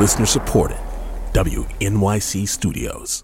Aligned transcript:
Listener 0.00 0.24
supported. 0.24 0.78
WNYC 1.34 2.48
Studios. 2.48 3.22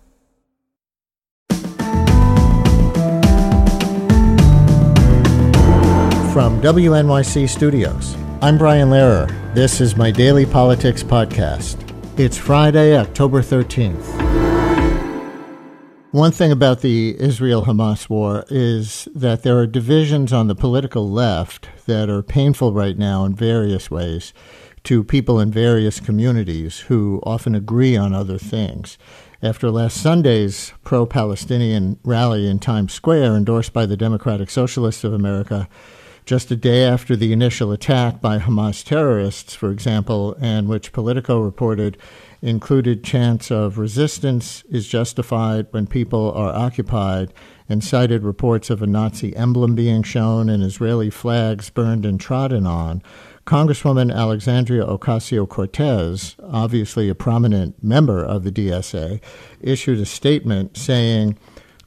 From 6.35 6.61
WNYC 6.61 7.49
Studios, 7.49 8.15
I'm 8.43 8.59
Brian 8.59 8.91
Lehrer. 8.91 9.55
This 9.55 9.81
is 9.81 9.97
my 9.97 10.11
daily 10.11 10.45
politics 10.45 11.03
podcast. 11.03 11.79
It's 12.21 12.37
Friday, 12.37 12.95
October 12.95 13.41
13th. 13.41 14.27
One 16.11 16.31
thing 16.31 16.53
about 16.53 16.83
the 16.83 17.19
Israel 17.19 17.65
Hamas 17.65 18.11
war 18.11 18.45
is 18.51 19.09
that 19.15 19.45
there 19.45 19.57
are 19.59 19.67
divisions 19.67 20.31
on 20.31 20.47
the 20.47 20.55
political 20.55 21.11
left 21.11 21.71
that 21.87 22.11
are 22.11 22.23
painful 22.23 22.75
right 22.75 22.99
now 22.99 23.25
in 23.25 23.35
various 23.35 23.91
ways 23.91 24.35
to 24.87 25.03
people 25.03 25.41
in 25.41 25.51
various 25.51 25.99
communities 25.99 26.79
who 26.81 27.21
often 27.25 27.57
agree 27.57 27.97
on 27.97 28.15
other 28.15 28.39
things. 28.39 28.97
After 29.43 29.69
last 29.69 30.01
Sunday's 30.01 30.73
pro 30.85 31.05
Palestinian 31.07 31.99
rally 32.05 32.49
in 32.49 32.61
Times 32.61 32.93
Square, 32.93 33.35
endorsed 33.35 33.73
by 33.73 33.85
the 33.85 33.97
Democratic 33.97 34.49
Socialists 34.49 35.03
of 35.03 35.13
America, 35.13 35.69
just 36.25 36.53
a 36.53 36.57
day 36.57 36.85
after 36.85 37.17
the 37.17 37.33
initial 37.33 37.73
attack 37.73 38.21
by 38.21 38.39
Hamas 38.39 38.85
terrorists, 38.85 39.57
for 39.57 39.73
example, 39.73 40.37
and 40.41 40.69
which 40.69 40.93
Politico 40.93 41.41
reported 41.41 41.99
included 42.41 43.03
chants 43.03 43.51
of 43.51 43.79
resistance 43.79 44.63
is 44.71 44.87
justified 44.87 45.67
when 45.73 45.89
people 45.89 46.31
are 46.33 46.53
occupied 46.55 47.35
and 47.69 47.83
cited 47.83 48.23
reports 48.23 48.71
of 48.71 48.83
a 48.83 48.87
Nazi 48.87 49.35
emblem 49.37 49.75
being 49.75 50.03
shown 50.03 50.49
and 50.49 50.63
Israeli 50.63 51.11
flags 51.11 51.71
burned 51.71 52.07
and 52.07 52.21
trodden 52.21 52.67
on. 52.67 53.03
Congresswoman 53.47 54.13
Alexandria 54.13 54.85
Ocasio 54.85 55.49
Cortez, 55.49 56.37
obviously 56.43 57.09
a 57.09 57.15
prominent 57.15 57.83
member 57.83 58.25
of 58.25 58.43
the 58.43 58.51
DSA, 58.51 59.21
issued 59.61 60.01
a 60.01 60.07
statement 60.07 60.77
saying, 60.77 61.39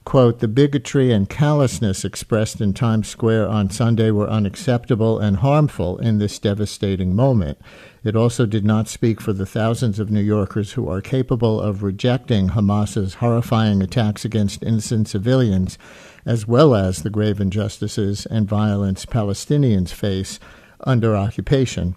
quote, 0.06 0.40
the 0.40 0.48
bigotry 0.48 1.12
and 1.12 1.30
callousness 1.30 2.04
expressed 2.04 2.62
in 2.62 2.74
Times 2.74 3.08
Square 3.08 3.48
on 3.48 3.70
Sunday 3.70 4.12
were 4.12 4.30
unacceptable 4.30 5.20
and 5.20 5.38
harmful 5.38 5.98
in 6.00 6.18
this 6.18 6.40
devastating 6.40 7.16
moment. 7.16 7.60
It 8.04 8.16
also 8.16 8.46
did 8.46 8.66
not 8.66 8.88
speak 8.88 9.22
for 9.22 9.34
the 9.34 9.46
thousands 9.46 10.00
of 10.00 10.10
New 10.10 10.22
Yorkers 10.22 10.74
who 10.74 10.90
are 10.90 11.02
capable 11.02 11.62
of 11.62 11.84
rejecting 11.84 12.50
Hamas's 12.50 13.16
horrifying 13.16 13.82
attacks 13.82 14.24
against 14.26 14.64
innocent 14.64 15.10
civilians, 15.10 15.78
as 16.26 16.48
well 16.48 16.74
as 16.74 17.04
the 17.04 17.10
grave 17.10 17.40
injustices 17.40 18.26
and 18.26 18.48
violence 18.48 19.06
Palestinians 19.06 19.90
face 19.92 20.40
under 20.86 21.16
occupation, 21.16 21.96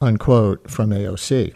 unquote, 0.00 0.70
from 0.70 0.90
AOC. 0.90 1.54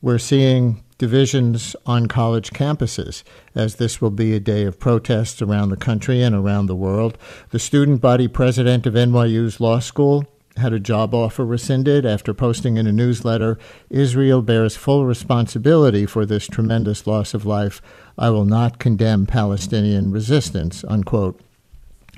We're 0.00 0.18
seeing 0.18 0.82
divisions 1.02 1.74
on 1.84 2.06
college 2.06 2.50
campuses, 2.50 3.24
as 3.56 3.74
this 3.74 4.00
will 4.00 4.12
be 4.12 4.36
a 4.36 4.38
day 4.38 4.62
of 4.62 4.78
protests 4.78 5.42
around 5.42 5.68
the 5.68 5.76
country 5.76 6.22
and 6.22 6.32
around 6.32 6.66
the 6.66 6.76
world. 6.76 7.18
The 7.50 7.58
student 7.58 8.00
body 8.00 8.28
president 8.28 8.86
of 8.86 8.94
NYU's 8.94 9.58
law 9.58 9.80
school 9.80 10.24
had 10.58 10.72
a 10.72 10.78
job 10.78 11.12
offer 11.12 11.44
rescinded 11.44 12.06
after 12.06 12.32
posting 12.32 12.76
in 12.76 12.86
a 12.86 12.92
newsletter 12.92 13.58
Israel 13.90 14.42
bears 14.42 14.76
full 14.76 15.04
responsibility 15.04 16.06
for 16.06 16.24
this 16.24 16.46
tremendous 16.46 17.04
loss 17.04 17.34
of 17.34 17.44
life. 17.44 17.82
I 18.16 18.30
will 18.30 18.44
not 18.44 18.78
condemn 18.78 19.26
Palestinian 19.26 20.12
resistance, 20.12 20.84
unquote 20.84 21.40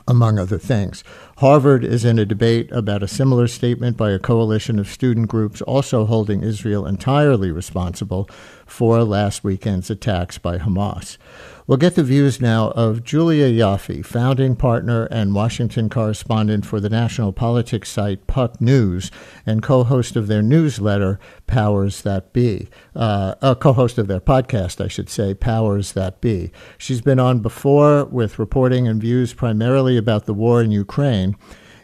among 0.06 0.38
other 0.38 0.58
things. 0.58 1.02
Harvard 1.38 1.84
is 1.84 2.04
in 2.04 2.20
a 2.20 2.24
debate 2.24 2.70
about 2.70 3.02
a 3.02 3.08
similar 3.08 3.48
statement 3.48 3.96
by 3.96 4.12
a 4.12 4.20
coalition 4.20 4.78
of 4.78 4.86
student 4.86 5.26
groups 5.26 5.60
also 5.62 6.06
holding 6.06 6.44
Israel 6.44 6.86
entirely 6.86 7.50
responsible 7.50 8.28
for 8.66 9.02
last 9.02 9.42
weekend's 9.42 9.90
attacks 9.90 10.38
by 10.38 10.58
Hamas. 10.58 11.18
We'll 11.66 11.78
get 11.78 11.94
the 11.94 12.04
views 12.04 12.42
now 12.42 12.72
of 12.72 13.04
Julia 13.04 13.46
Ioffe, 13.46 14.04
founding 14.04 14.54
partner 14.54 15.06
and 15.06 15.34
Washington 15.34 15.88
correspondent 15.88 16.66
for 16.66 16.78
the 16.78 16.90
national 16.90 17.32
politics 17.32 17.88
site 17.88 18.26
Puck 18.26 18.60
News 18.60 19.10
and 19.46 19.62
co 19.62 19.82
host 19.82 20.14
of 20.14 20.26
their 20.26 20.42
newsletter, 20.42 21.18
Powers 21.46 22.02
That 22.02 22.34
Be, 22.34 22.68
uh, 22.94 23.36
a 23.40 23.56
co 23.56 23.72
host 23.72 23.96
of 23.96 24.08
their 24.08 24.20
podcast, 24.20 24.84
I 24.84 24.88
should 24.88 25.08
say, 25.08 25.32
Powers 25.32 25.92
That 25.92 26.20
Be. 26.20 26.52
She's 26.76 27.00
been 27.00 27.18
on 27.18 27.40
before 27.40 28.04
with 28.04 28.38
reporting 28.38 28.86
and 28.86 29.00
views 29.00 29.32
primarily 29.32 29.96
about 29.96 30.26
the 30.26 30.34
war 30.34 30.60
in 30.60 30.70
Ukraine. 30.70 31.23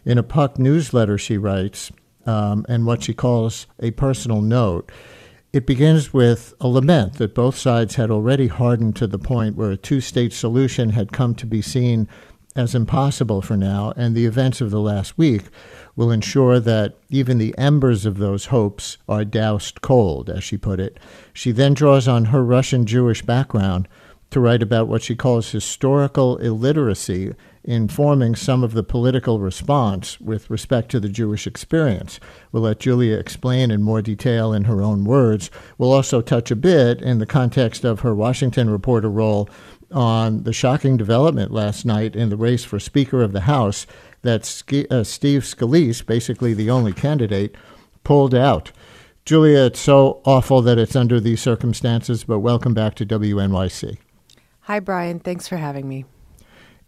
In 0.04 0.18
a 0.18 0.22
Puck 0.22 0.58
newsletter, 0.58 1.18
she 1.18 1.38
writes, 1.38 1.92
um, 2.26 2.64
and 2.68 2.86
what 2.86 3.02
she 3.02 3.14
calls 3.14 3.66
a 3.80 3.90
personal 3.92 4.40
note. 4.40 4.90
It 5.52 5.66
begins 5.66 6.12
with 6.12 6.54
a 6.60 6.68
lament 6.68 7.14
that 7.14 7.34
both 7.34 7.56
sides 7.56 7.96
had 7.96 8.10
already 8.10 8.46
hardened 8.46 8.94
to 8.96 9.06
the 9.06 9.18
point 9.18 9.56
where 9.56 9.72
a 9.72 9.76
two 9.76 10.00
state 10.00 10.32
solution 10.32 10.90
had 10.90 11.12
come 11.12 11.34
to 11.36 11.46
be 11.46 11.60
seen 11.60 12.08
as 12.56 12.74
impossible 12.74 13.42
for 13.42 13.56
now, 13.56 13.92
and 13.96 14.14
the 14.14 14.26
events 14.26 14.60
of 14.60 14.70
the 14.70 14.80
last 14.80 15.16
week 15.16 15.44
will 15.96 16.10
ensure 16.10 16.60
that 16.60 16.96
even 17.08 17.38
the 17.38 17.56
embers 17.56 18.06
of 18.06 18.18
those 18.18 18.46
hopes 18.46 18.98
are 19.08 19.24
doused 19.24 19.80
cold, 19.80 20.28
as 20.28 20.42
she 20.42 20.56
put 20.56 20.80
it. 20.80 20.98
She 21.32 21.52
then 21.52 21.74
draws 21.74 22.08
on 22.08 22.26
her 22.26 22.44
Russian 22.44 22.86
Jewish 22.86 23.22
background 23.22 23.88
to 24.30 24.40
write 24.40 24.62
about 24.62 24.88
what 24.88 25.02
she 25.02 25.16
calls 25.16 25.50
historical 25.50 26.36
illiteracy 26.38 27.34
informing 27.64 28.34
some 28.34 28.64
of 28.64 28.72
the 28.72 28.82
political 28.82 29.38
response 29.38 30.20
with 30.20 30.48
respect 30.48 30.90
to 30.90 31.00
the 31.00 31.08
Jewish 31.08 31.46
experience. 31.46 32.18
We'll 32.52 32.62
let 32.62 32.80
Julia 32.80 33.16
explain 33.18 33.70
in 33.70 33.82
more 33.82 34.00
detail 34.00 34.52
in 34.52 34.64
her 34.64 34.80
own 34.80 35.04
words. 35.04 35.50
We'll 35.76 35.92
also 35.92 36.22
touch 36.22 36.50
a 36.50 36.56
bit 36.56 37.02
in 37.02 37.18
the 37.18 37.26
context 37.26 37.84
of 37.84 38.00
her 38.00 38.14
Washington 38.14 38.70
reporter 38.70 39.10
role 39.10 39.48
on 39.92 40.44
the 40.44 40.52
shocking 40.52 40.96
development 40.96 41.52
last 41.52 41.84
night 41.84 42.14
in 42.14 42.30
the 42.30 42.36
race 42.36 42.64
for 42.64 42.78
Speaker 42.78 43.22
of 43.22 43.32
the 43.32 43.42
House 43.42 43.86
that 44.22 44.42
uh, 44.90 45.04
Steve 45.04 45.42
Scalise, 45.42 46.04
basically 46.04 46.54
the 46.54 46.70
only 46.70 46.92
candidate, 46.92 47.56
pulled 48.04 48.34
out. 48.34 48.72
Julia, 49.24 49.66
it's 49.66 49.80
so 49.80 50.22
awful 50.24 50.62
that 50.62 50.78
it's 50.78 50.96
under 50.96 51.20
these 51.20 51.40
circumstances, 51.40 52.24
but 52.24 52.38
welcome 52.38 52.72
back 52.72 52.94
to 52.96 53.06
WNYC. 53.06 53.98
Hi, 54.70 54.78
Brian. 54.78 55.18
Thanks 55.18 55.48
for 55.48 55.56
having 55.56 55.88
me. 55.88 56.04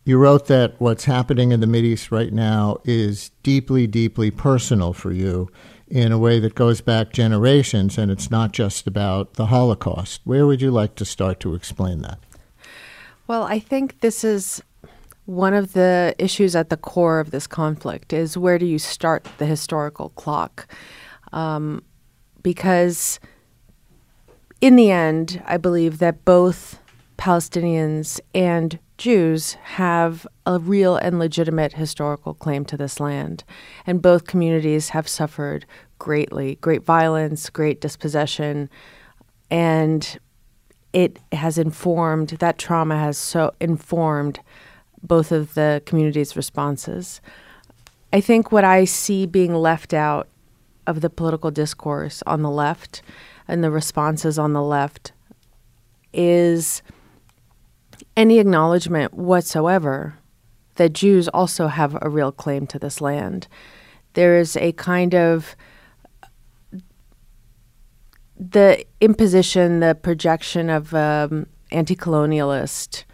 You 0.05 0.17
wrote 0.17 0.47
that 0.47 0.81
what's 0.81 1.07
happening 1.07 1.51
in 1.51 1.59
the 1.59 1.77
East 1.79 2.13
right 2.13 2.33
now 2.33 2.77
is 2.85 3.33
deeply, 3.43 3.89
deeply 3.89 4.31
personal 4.31 4.93
for 4.93 5.11
you 5.11 5.51
in 5.89 6.13
a 6.13 6.19
way 6.19 6.39
that 6.39 6.55
goes 6.55 6.81
back 6.81 7.13
generations, 7.13 7.99
and 7.99 8.09
it's 8.09 8.31
not 8.31 8.53
just 8.53 8.87
about 8.87 9.35
the 9.35 9.47
Holocaust. 9.47 10.21
Where 10.23 10.47
would 10.47 10.63
you 10.63 10.71
like 10.71 10.95
to 10.95 11.05
start 11.05 11.41
to 11.41 11.57
explain 11.57 12.03
that? 12.03 12.21
Well, 13.27 13.43
I 13.43 13.59
think 13.59 13.99
this 13.99 14.23
is 14.23 14.63
one 15.25 15.53
of 15.53 15.73
the 15.73 16.15
issues 16.21 16.55
at 16.55 16.71
the 16.71 16.77
core 16.77 17.19
of 17.19 17.33
this 17.33 17.49
conflict 17.49 18.13
is 18.13 18.39
where 18.39 18.61
do 18.61 18.67
you 18.67 18.79
start 18.79 19.27
the 19.39 19.47
historical 19.47 20.11
clock? 20.11 20.73
Um, 21.33 21.83
because 22.45 23.19
in 24.61 24.77
the 24.77 24.93
end, 24.93 25.43
I 25.47 25.57
believe 25.57 25.99
that 25.99 26.25
both 26.25 26.79
Palestinians 27.17 28.21
and 28.35 28.79
Jews 28.99 29.55
have 29.55 30.27
a 30.47 30.59
real 30.59 30.97
and 30.97 31.19
legitimate 31.19 31.75
historical 31.75 32.35
claim 32.35 32.65
to 32.67 32.77
this 32.77 33.01
land. 33.01 33.45
And 33.87 34.03
both 34.03 34.27
communities 34.27 34.91
have 34.91 35.09
suffered 35.09 35.67
greatly 35.99 36.57
great 36.57 36.85
violence, 36.85 37.49
great 37.51 37.81
dispossession. 37.81 38.69
And 39.51 40.19
it 40.93 41.19
has 41.33 41.59
informed, 41.59 42.31
that 42.31 42.59
trauma 42.59 42.99
has 42.99 43.17
so 43.19 43.55
informed 43.61 44.41
both 45.03 45.33
of 45.33 45.55
the 45.55 45.83
communities' 45.87 46.37
responses. 46.37 47.21
I 48.13 48.21
think 48.21 48.53
what 48.53 48.65
I 48.65 48.85
see 48.85 49.27
being 49.27 49.55
left 49.55 49.95
out 49.95 50.29
of 50.87 51.01
the 51.01 51.11
political 51.11 51.51
discourse 51.51 52.23
on 52.27 52.43
the 52.43 52.51
left 52.51 53.03
and 53.49 53.65
the 53.65 53.71
responses 53.71 54.39
on 54.39 54.53
the 54.53 54.63
left 54.63 55.13
is 56.13 56.83
any 58.17 58.39
acknowledgement 58.39 59.15
whatsoever 59.15 60.19
that 60.77 60.93
Jews 60.93 61.29
also 61.29 61.67
have 61.69 61.97
a 62.01 62.09
real 62.09 62.33
claim 62.33 62.67
to 62.69 62.79
this 62.79 63.01
land. 63.01 63.49
There 64.15 64.39
is 64.39 64.57
a 64.57 64.73
kind 64.73 65.15
of 65.15 65.57
the 68.39 68.85
imposition, 69.01 69.81
the 69.81 69.95
projection 69.95 70.69
of 70.69 70.95
um, 70.95 71.47
anti-colonialist 71.71 73.05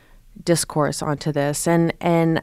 discourse 0.43 1.03
onto 1.03 1.33
this, 1.33 1.67
and 1.67 1.93
and 2.01 2.43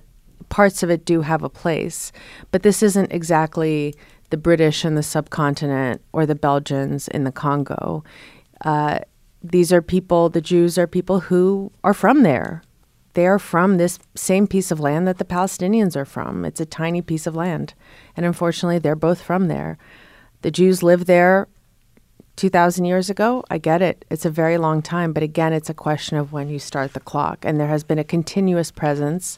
parts 0.50 0.84
of 0.84 0.90
it 0.90 1.06
do 1.06 1.22
have 1.22 1.44
a 1.44 1.50
place, 1.50 2.12
but 2.52 2.62
this 2.62 2.84
isn't 2.84 3.12
exactly 3.12 3.96
the 4.30 4.38
British 4.38 4.86
in 4.86 4.96
the 4.96 5.04
subcontinent 5.04 6.02
or 6.14 6.26
the 6.26 6.36
Belgians 6.36 7.08
in 7.08 7.24
the 7.24 7.32
Congo. 7.32 8.04
Uh, 8.64 9.00
these 9.52 9.72
are 9.74 9.82
people, 9.82 10.30
the 10.30 10.42
Jews 10.42 10.78
are 10.78 10.88
people 10.88 11.22
who 11.22 11.72
are 11.84 11.94
from 11.94 12.24
there. 12.24 12.64
They 13.14 13.26
are 13.28 13.40
from 13.40 13.78
this 13.78 13.98
same 14.16 14.46
piece 14.46 14.72
of 14.72 14.80
land 14.80 15.08
that 15.08 15.18
the 15.18 15.26
Palestinians 15.26 15.96
are 15.96 16.06
from. 16.06 16.44
It's 16.44 16.60
a 16.60 16.66
tiny 16.66 17.02
piece 17.02 17.26
of 17.26 17.36
land. 17.36 17.74
And 18.18 18.26
unfortunately, 18.26 18.80
they're 18.80 18.96
both 18.96 19.22
from 19.22 19.48
there. 19.48 19.78
The 20.42 20.52
Jews 20.52 20.84
live 20.84 21.06
there 21.06 21.48
2,000 22.36 22.84
years 22.84 23.10
ago, 23.10 23.46
I 23.50 23.58
get 23.58 23.82
it. 23.82 24.04
It's 24.10 24.26
a 24.26 24.30
very 24.30 24.58
long 24.58 24.82
time. 24.82 25.14
But 25.14 25.24
again, 25.24 25.54
it's 25.54 25.70
a 25.70 25.74
question 25.74 26.18
of 26.18 26.34
when 26.34 26.50
you 26.50 26.60
start 26.60 26.94
the 26.94 27.00
clock. 27.00 27.46
And 27.46 27.60
there 27.60 27.68
has 27.68 27.84
been 27.84 28.00
a 28.00 28.04
continuous 28.04 28.72
presence 28.72 29.38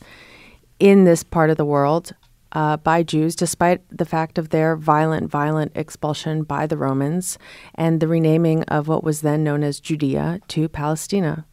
in 0.80 1.04
this 1.04 1.24
part 1.24 1.52
of 1.52 1.58
the 1.58 1.66
world 1.66 2.14
uh, 2.52 2.78
by 2.78 3.04
Jews, 3.04 3.36
despite 3.36 3.82
the 3.96 4.06
fact 4.06 4.38
of 4.38 4.50
their 4.50 4.76
violent, 4.76 5.30
violent 5.30 5.72
expulsion 5.76 6.44
by 6.44 6.68
the 6.68 6.78
Romans 6.78 7.38
and 7.76 8.00
the 8.00 8.08
renaming 8.08 8.64
of 8.64 8.88
what 8.88 9.04
was 9.04 9.22
then 9.22 9.44
known 9.44 9.64
as 9.64 9.80
Judea 9.80 10.40
to 10.48 10.70
Palestina. 10.70 11.46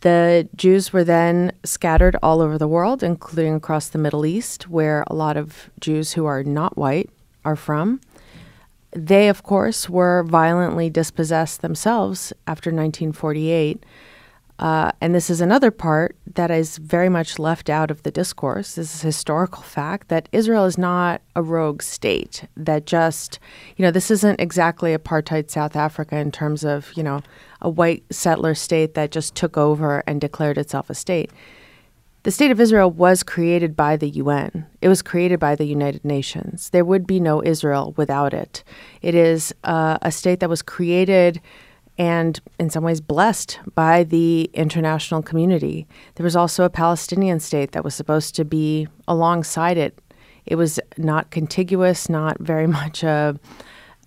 The 0.00 0.48
Jews 0.54 0.92
were 0.92 1.04
then 1.04 1.52
scattered 1.64 2.16
all 2.22 2.40
over 2.40 2.56
the 2.56 2.68
world, 2.68 3.02
including 3.02 3.54
across 3.54 3.88
the 3.88 3.98
Middle 3.98 4.24
East, 4.24 4.68
where 4.68 5.04
a 5.08 5.14
lot 5.14 5.36
of 5.36 5.70
Jews 5.80 6.12
who 6.12 6.24
are 6.24 6.44
not 6.44 6.78
white 6.78 7.10
are 7.44 7.56
from. 7.56 8.00
They, 8.92 9.28
of 9.28 9.42
course, 9.42 9.88
were 9.88 10.22
violently 10.22 10.88
dispossessed 10.88 11.62
themselves 11.62 12.32
after 12.46 12.70
1948 12.70 13.84
uh, 14.58 14.90
and 15.00 15.14
this 15.14 15.30
is 15.30 15.40
another 15.40 15.70
part 15.70 16.16
that 16.34 16.50
is 16.50 16.78
very 16.78 17.08
much 17.08 17.38
left 17.38 17.70
out 17.70 17.90
of 17.90 18.02
the 18.02 18.10
discourse. 18.10 18.74
This 18.74 18.94
is 18.96 19.02
historical 19.02 19.62
fact 19.62 20.08
that 20.08 20.28
Israel 20.32 20.64
is 20.64 20.76
not 20.76 21.22
a 21.36 21.42
rogue 21.42 21.80
state 21.80 22.44
that 22.56 22.84
just, 22.84 23.38
you 23.76 23.84
know, 23.84 23.92
this 23.92 24.10
isn't 24.10 24.40
exactly 24.40 24.96
apartheid 24.96 25.48
South 25.48 25.76
Africa 25.76 26.16
in 26.16 26.32
terms 26.32 26.64
of, 26.64 26.92
you 26.96 27.04
know, 27.04 27.22
a 27.60 27.70
white 27.70 28.02
settler 28.10 28.54
state 28.54 28.94
that 28.94 29.12
just 29.12 29.36
took 29.36 29.56
over 29.56 30.02
and 30.08 30.20
declared 30.20 30.58
itself 30.58 30.90
a 30.90 30.94
state. 30.94 31.30
The 32.24 32.32
state 32.32 32.50
of 32.50 32.60
Israel 32.60 32.90
was 32.90 33.22
created 33.22 33.76
by 33.76 33.96
the 33.96 34.08
UN. 34.10 34.66
It 34.82 34.88
was 34.88 35.02
created 35.02 35.38
by 35.38 35.54
the 35.54 35.66
United 35.66 36.04
Nations. 36.04 36.70
There 36.70 36.84
would 36.84 37.06
be 37.06 37.20
no 37.20 37.44
Israel 37.44 37.94
without 37.96 38.34
it. 38.34 38.64
It 39.02 39.14
is 39.14 39.54
uh, 39.62 39.98
a 40.02 40.10
state 40.10 40.40
that 40.40 40.50
was 40.50 40.60
created 40.60 41.40
and 41.98 42.40
in 42.60 42.70
some 42.70 42.84
ways 42.84 43.00
blessed 43.00 43.58
by 43.74 44.04
the 44.04 44.48
international 44.54 45.20
community. 45.20 45.86
There 46.14 46.24
was 46.24 46.36
also 46.36 46.64
a 46.64 46.70
Palestinian 46.70 47.40
state 47.40 47.72
that 47.72 47.84
was 47.84 47.94
supposed 47.94 48.36
to 48.36 48.44
be 48.44 48.86
alongside 49.08 49.76
it. 49.76 49.98
It 50.46 50.54
was 50.54 50.78
not 50.96 51.30
contiguous, 51.30 52.08
not 52.08 52.38
very 52.38 52.66
much 52.80 53.02
a, 53.02 53.38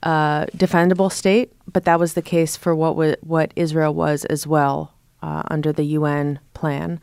a 0.04 0.48
defendable 0.56 1.12
state, 1.12 1.52
but 1.72 1.84
that 1.84 2.00
was 2.00 2.14
the 2.14 2.22
case 2.22 2.56
for 2.56 2.74
what 2.74 2.96
was, 2.96 3.18
what 3.22 3.52
Israel 3.58 3.94
was 3.94 4.24
as 4.26 4.48
well 4.48 4.94
uh, 5.22 5.44
under 5.52 5.74
the 5.74 5.84
UN 5.84 6.40
plan. 6.54 7.00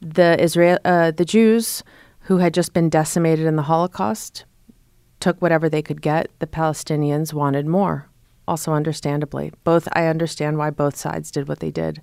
The 0.00 0.40
Israel, 0.40 0.78
uh, 0.84 1.10
the 1.10 1.24
Jews 1.24 1.82
who 2.26 2.38
had 2.38 2.54
just 2.54 2.72
been 2.72 2.88
decimated 2.88 3.46
in 3.46 3.56
the 3.56 3.62
Holocaust 3.62 4.44
took 5.18 5.42
whatever 5.42 5.68
they 5.68 5.82
could 5.82 6.00
get. 6.00 6.30
The 6.38 6.46
Palestinians 6.46 7.32
wanted 7.32 7.66
more 7.66 8.08
also 8.46 8.72
understandably. 8.72 9.52
Both 9.64 9.88
I 9.92 10.06
understand 10.06 10.58
why 10.58 10.70
both 10.70 10.96
sides 10.96 11.30
did 11.30 11.48
what 11.48 11.60
they 11.60 11.70
did. 11.70 12.02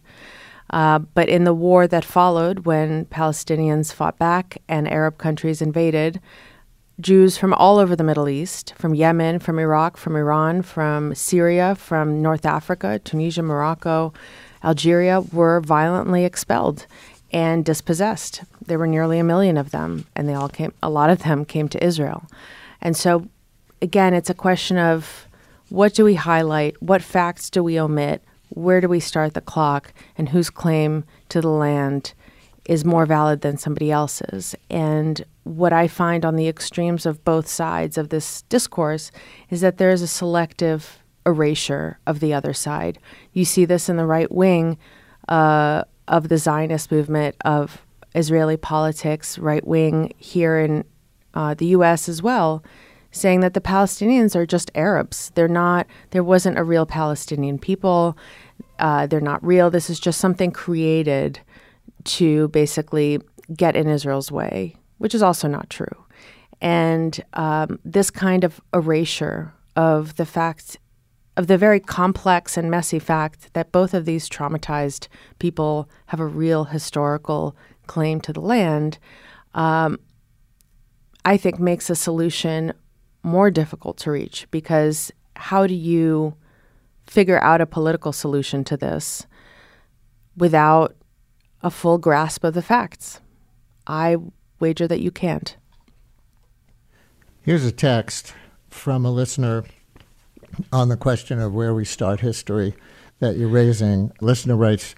Uh, 0.70 1.00
but 1.00 1.30
in 1.30 1.46
the 1.46 1.54
war 1.54 1.88
that 1.88 2.06
followed, 2.06 2.60
when 2.60 3.06
Palestinians 3.06 3.92
fought 3.92 4.20
back 4.20 4.62
and 4.68 4.88
Arab 4.88 5.18
countries 5.18 5.62
invaded, 5.62 6.22
Jews 7.00 7.38
from 7.38 7.54
all 7.54 7.80
over 7.80 7.96
the 7.96 8.04
Middle 8.04 8.28
East, 8.28 8.74
from 8.78 8.94
Yemen, 8.94 9.40
from 9.40 9.58
Iraq, 9.58 9.98
from 9.98 10.16
Iran, 10.16 10.62
from 10.62 11.16
Syria, 11.16 11.76
from 11.76 12.22
North 12.22 12.46
Africa, 12.46 13.00
Tunisia, 13.00 13.42
Morocco, 13.42 14.14
Algeria, 14.64 15.22
were 15.22 15.62
violently 15.62 16.26
expelled 16.26 16.86
and 17.32 17.64
dispossessed. 17.64 18.44
There 18.66 18.78
were 18.78 18.88
nearly 18.88 19.18
a 19.18 19.24
million 19.24 19.56
of 19.56 19.72
them, 19.72 20.06
and 20.16 20.28
they 20.28 20.34
all 20.34 20.50
came. 20.50 20.74
A 20.84 20.90
lot 20.90 21.10
of 21.10 21.24
them 21.24 21.46
came 21.46 21.70
to 21.70 21.84
Israel, 21.84 22.28
and 22.82 22.98
so, 22.98 23.30
again, 23.82 24.14
it's 24.14 24.30
a 24.30 24.34
question 24.36 24.78
of 24.78 25.29
what 25.70 25.94
do 25.94 26.04
we 26.04 26.16
highlight? 26.16 26.82
What 26.82 27.02
facts 27.02 27.50
do 27.50 27.64
we 27.64 27.80
omit? 27.80 28.24
Where 28.50 28.82
do 28.82 28.88
we 28.88 29.00
start 29.00 29.34
the 29.34 29.42
clock? 29.42 29.94
And 30.18 30.30
whose 30.30 30.50
claim 30.50 31.06
to 31.30 31.42
the 31.42 31.50
land 31.50 32.14
is 32.66 32.84
more 32.84 33.06
valid 33.06 33.42
than 33.42 33.58
somebody 33.58 33.92
else's? 33.92 34.56
And 34.70 35.24
what 35.44 35.72
I 35.74 35.88
find 35.88 36.26
on 36.26 36.36
the 36.36 36.48
extremes 36.48 37.06
of 37.06 37.24
both 37.24 37.48
sides 37.48 37.98
of 37.98 38.10
this 38.10 38.42
discourse 38.44 39.12
is 39.50 39.62
that 39.62 39.78
there 39.78 39.92
is 39.92 40.02
a 40.02 40.08
selective 40.08 41.00
erasure 41.26 42.00
of 42.08 42.20
the 42.20 42.34
other 42.34 42.54
side. 42.54 42.98
You 43.34 43.46
see 43.46 43.66
this 43.66 43.90
in 43.90 43.98
the 43.98 44.06
right 44.06 44.32
wing 44.32 44.78
uh, 45.28 45.84
of 46.08 46.30
the 46.30 46.38
Zionist 46.38 46.92
movement, 46.92 47.36
of 47.46 47.84
Israeli 48.16 48.58
politics, 48.58 49.38
right 49.38 49.66
wing 49.66 50.14
here 50.18 50.60
in 50.60 50.84
uh, 51.36 51.54
the 51.54 51.68
U.S. 51.68 52.10
as 52.10 52.24
well 52.24 52.64
saying 53.12 53.40
that 53.42 53.54
the 53.54 53.62
Palestinians 53.62 54.36
are 54.36 54.46
just 54.46 54.72
Arabs. 54.76 55.32
They're 55.36 55.48
not, 55.48 55.88
there 56.12 56.24
wasn't 56.24 56.60
a 56.60 56.64
real 56.64 56.86
Palestinian 56.86 57.58
people. 57.58 58.18
Uh, 58.78 59.08
they're 59.08 59.22
not 59.22 59.44
real. 59.44 59.70
This 59.70 59.90
is 59.90 60.00
just 60.00 60.20
something 60.20 60.52
created 60.52 61.40
to 62.04 62.48
basically 62.50 63.20
get 63.56 63.76
in 63.76 63.88
Israel's 63.88 64.32
way, 64.32 64.76
which 65.00 65.16
is 65.16 65.24
also 65.24 65.48
not 65.48 65.70
true. 65.70 66.06
And 66.62 67.24
um, 67.34 67.80
this 67.84 68.12
kind 68.12 68.44
of 68.44 68.62
erasure 68.74 69.54
of 69.76 70.16
the 70.18 70.26
fact, 70.26 70.78
of 71.38 71.48
the 71.48 71.58
very 71.58 71.80
complex 71.80 72.58
and 72.58 72.70
messy 72.70 73.00
fact 73.00 73.54
that 73.54 73.72
both 73.72 73.94
of 73.94 74.06
these 74.06 74.30
traumatized 74.30 75.08
people 75.40 75.90
have 76.08 76.20
a 76.20 76.26
real 76.26 76.66
historical 76.66 77.56
claim 77.88 78.20
to 78.22 78.34
the 78.34 78.42
land, 78.42 79.00
um, 79.54 80.00
I 81.26 81.38
think 81.38 81.60
makes 81.60 81.90
a 81.90 81.96
solution 81.96 82.74
more 83.24 83.52
difficult 83.52 83.98
to 83.98 84.12
reach 84.12 84.48
because 84.52 85.12
how 85.36 85.68
do 85.68 85.74
you 85.74 86.36
figure 87.06 87.42
out 87.42 87.62
a 87.62 87.66
political 87.66 88.12
solution 88.12 88.64
to 88.64 88.78
this 88.78 89.26
without 90.38 90.96
a 91.62 91.70
full 91.70 91.98
grasp 91.98 92.44
of 92.44 92.54
the 92.54 92.62
facts? 92.62 93.20
I 93.88 94.18
wager 94.60 94.88
that 94.88 95.02
you 95.02 95.12
can't. 95.12 95.56
Here's 97.42 97.66
a 97.66 97.72
text 97.72 98.34
from 98.70 99.06
a 99.06 99.12
listener 99.12 99.64
on 100.72 100.90
the 100.90 100.98
question 100.98 101.40
of 101.40 101.54
where 101.54 101.74
we 101.74 101.86
start 101.86 102.20
history 102.20 102.76
that 103.20 103.38
you're 103.38 103.50
raising. 103.50 104.12
Listener 104.22 104.56
writes, 104.56 104.96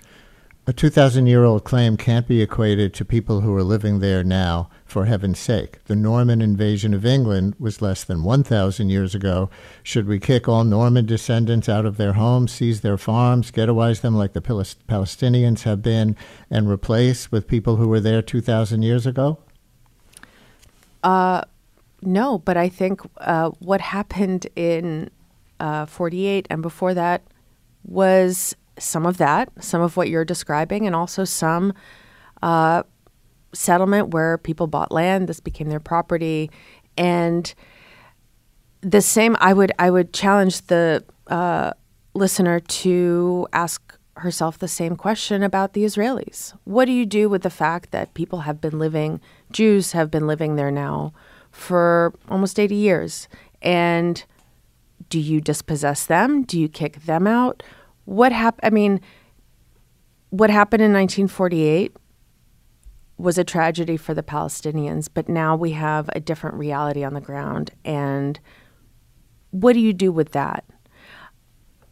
a 0.68 0.74
2,000 0.74 1.26
year 1.26 1.44
old 1.44 1.64
claim 1.64 1.98
can't 1.98 2.28
be 2.28 2.42
equated 2.42 2.94
to 2.94 3.04
people 3.04 3.42
who 3.42 3.56
are 3.56 3.64
living 3.64 4.00
there 4.00 4.24
now, 4.24 4.70
for 4.86 5.06
heaven's 5.06 5.40
sake. 5.40 5.84
The 5.86 5.96
Norman 5.96 6.42
invasion 6.42 6.94
of 6.94 7.06
England 7.06 7.56
was 7.58 7.82
less 7.82 8.04
than 8.04 8.24
1,000 8.24 8.90
years 8.90 9.16
ago. 9.16 9.50
Should 9.82 10.08
we 10.08 10.20
kick 10.20 10.48
all 10.48 10.64
Norman 10.64 11.06
descendants 11.06 11.68
out 11.68 11.86
of 11.86 11.98
their 11.98 12.14
homes, 12.14 12.52
seize 12.52 12.82
their 12.82 12.98
farms, 12.98 13.52
ghettoize 13.52 14.02
them 14.02 14.16
like 14.16 14.34
the 14.34 14.42
Palestinians 14.42 15.64
have 15.64 15.82
been, 15.82 16.16
and 16.50 16.70
replace 16.70 17.32
with 17.32 17.48
people 17.48 17.78
who 17.78 17.88
were 17.88 18.00
there 18.00 18.22
2,000 18.22 18.84
years 18.84 19.08
ago? 19.08 19.40
Uh, 21.04 21.42
no, 22.04 22.38
but 22.38 22.58
I 22.58 22.70
think 22.70 23.02
uh, 23.18 23.50
what 23.60 23.82
happened 23.82 24.46
in 24.56 25.10
uh, 25.60 25.88
48 25.88 26.48
and 26.50 26.62
before 26.62 26.94
that 26.94 27.24
was 27.84 28.56
some 28.82 29.06
of 29.06 29.18
that, 29.18 29.50
some 29.60 29.82
of 29.82 29.98
what 29.98 30.10
you're 30.10 30.26
describing, 30.26 30.86
and 30.86 30.96
also 30.96 31.24
some 31.24 31.74
uh, 32.42 32.84
settlement 33.54 34.10
where 34.10 34.38
people 34.38 34.68
bought 34.68 34.92
land. 34.92 35.28
This 35.28 35.40
became 35.40 35.70
their 35.70 35.80
property, 35.80 36.50
and 36.98 37.54
the 38.82 39.02
same. 39.02 39.38
I 39.40 39.54
would 39.54 39.72
I 39.80 39.90
would 39.90 40.14
challenge 40.14 40.62
the 40.64 41.04
uh, 41.28 41.72
listener 42.14 42.60
to 42.60 43.48
ask 43.54 43.98
herself 44.18 44.60
the 44.60 44.68
same 44.68 44.96
question 44.96 45.44
about 45.44 45.74
the 45.74 45.84
Israelis. 45.84 46.54
What 46.64 46.86
do 46.86 46.92
you 46.92 47.06
do 47.06 47.30
with 47.30 47.44
the 47.44 47.50
fact 47.50 47.92
that 47.92 48.14
people 48.14 48.42
have 48.42 48.62
been 48.62 48.78
living, 48.78 49.20
Jews 49.52 49.94
have 49.94 50.12
been 50.12 50.28
living 50.28 50.56
there 50.56 50.72
now 50.72 51.14
for 51.50 52.14
almost 52.30 52.60
80 52.60 52.76
years? 52.76 53.28
And 53.62 54.24
do 55.10 55.20
you 55.20 55.42
dispossess 55.42 56.06
them? 56.06 56.44
Do 56.44 56.60
you 56.60 56.70
kick 56.70 57.04
them 57.06 57.28
out? 57.28 57.64
What 58.06 58.32
happened? 58.32 58.66
I 58.66 58.70
mean, 58.70 59.02
what 60.30 60.50
happened 60.50 60.82
in 60.82 60.94
1948 60.94 61.96
was 63.18 63.38
a 63.38 63.44
tragedy 63.44 63.98
for 63.98 64.14
the 64.14 64.24
Palestinians, 64.24 65.08
but 65.14 65.30
now 65.30 65.56
we 65.56 65.72
have 65.72 66.10
a 66.14 66.20
different 66.20 66.56
reality 66.58 67.04
on 67.04 67.14
the 67.14 67.22
ground. 67.22 67.72
And 67.86 68.40
what 69.52 69.74
do 69.74 69.80
you 69.80 69.94
do 69.94 70.12
with 70.12 70.32
that? 70.32 70.64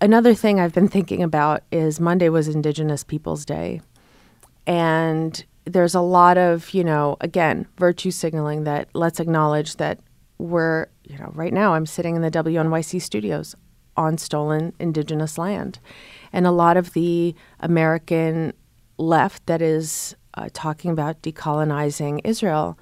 Another 0.02 0.34
thing 0.34 0.60
I've 0.60 0.74
been 0.74 0.88
thinking 0.88 1.22
about 1.22 1.64
is 1.72 2.00
Monday 2.00 2.30
was 2.30 2.48
Indigenous 2.48 3.04
Peoples 3.04 3.46
Day. 3.46 3.82
And 4.66 5.46
there's 5.66 5.94
a 5.94 6.02
lot 6.02 6.38
of, 6.38 6.74
you 6.74 6.84
know, 6.84 7.18
again, 7.22 7.68
virtue 7.78 8.12
signaling 8.12 8.64
that 8.64 8.88
let's 8.94 9.20
acknowledge 9.20 9.76
that 9.76 10.00
we're, 10.38 10.88
you 11.04 11.18
know, 11.18 11.32
right 11.36 11.54
now 11.54 11.74
I'm 11.74 11.86
sitting 11.86 12.16
in 12.16 12.22
the 12.22 12.32
WNYC 12.32 13.02
studios 13.02 13.56
on 14.00 14.18
stolen 14.18 14.74
indigenous 14.80 15.38
land. 15.38 15.78
And 16.32 16.48
a 16.48 16.52
lot 16.52 16.78
of 16.78 16.94
the 16.94 17.36
American 17.60 18.54
left 18.98 19.46
that 19.48 19.62
is 19.62 20.16
uh, 20.36 20.48
talking 20.54 20.90
about 20.90 21.22
decolonizing 21.22 22.22
Israel, 22.24 22.80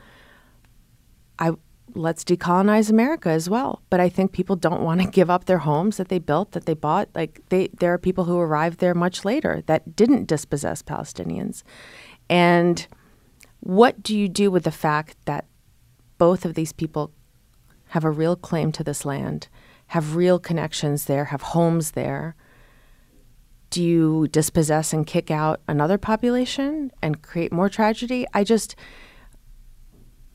I 1.39 1.51
let's 1.95 2.23
decolonize 2.23 2.91
America 2.91 3.29
as 3.29 3.49
well. 3.49 3.81
But 3.89 3.99
I 3.99 4.09
think 4.09 4.31
people 4.31 4.55
don't 4.55 4.83
want 4.83 5.01
to 5.01 5.07
give 5.19 5.29
up 5.29 5.45
their 5.45 5.57
homes 5.57 5.97
that 5.97 6.09
they 6.09 6.19
built, 6.19 6.51
that 6.51 6.67
they 6.67 6.75
bought. 6.75 7.09
Like 7.15 7.41
they, 7.49 7.69
there 7.79 7.91
are 7.93 7.97
people 7.97 8.25
who 8.25 8.37
arrived 8.37 8.79
there 8.79 8.93
much 8.93 9.25
later 9.25 9.63
that 9.65 9.95
didn't 9.95 10.27
dispossess 10.27 10.83
Palestinians. 10.83 11.63
And 12.29 12.85
what 13.61 14.03
do 14.03 14.15
you 14.15 14.29
do 14.29 14.51
with 14.51 14.65
the 14.65 14.71
fact 14.71 15.17
that 15.25 15.45
both 16.19 16.45
of 16.45 16.53
these 16.53 16.73
people 16.73 17.11
have 17.89 18.03
a 18.03 18.11
real 18.11 18.35
claim 18.35 18.71
to 18.73 18.83
this 18.83 19.05
land, 19.05 19.47
have 19.87 20.15
real 20.15 20.39
connections 20.39 21.05
there, 21.05 21.25
have 21.25 21.41
homes 21.41 21.91
there? 21.91 22.35
Do 23.69 23.83
you 23.83 24.27
dispossess 24.29 24.93
and 24.93 25.05
kick 25.05 25.29
out 25.29 25.61
another 25.67 25.97
population 25.97 26.91
and 27.01 27.21
create 27.21 27.51
more 27.51 27.69
tragedy? 27.69 28.25
I 28.33 28.43
just, 28.43 28.75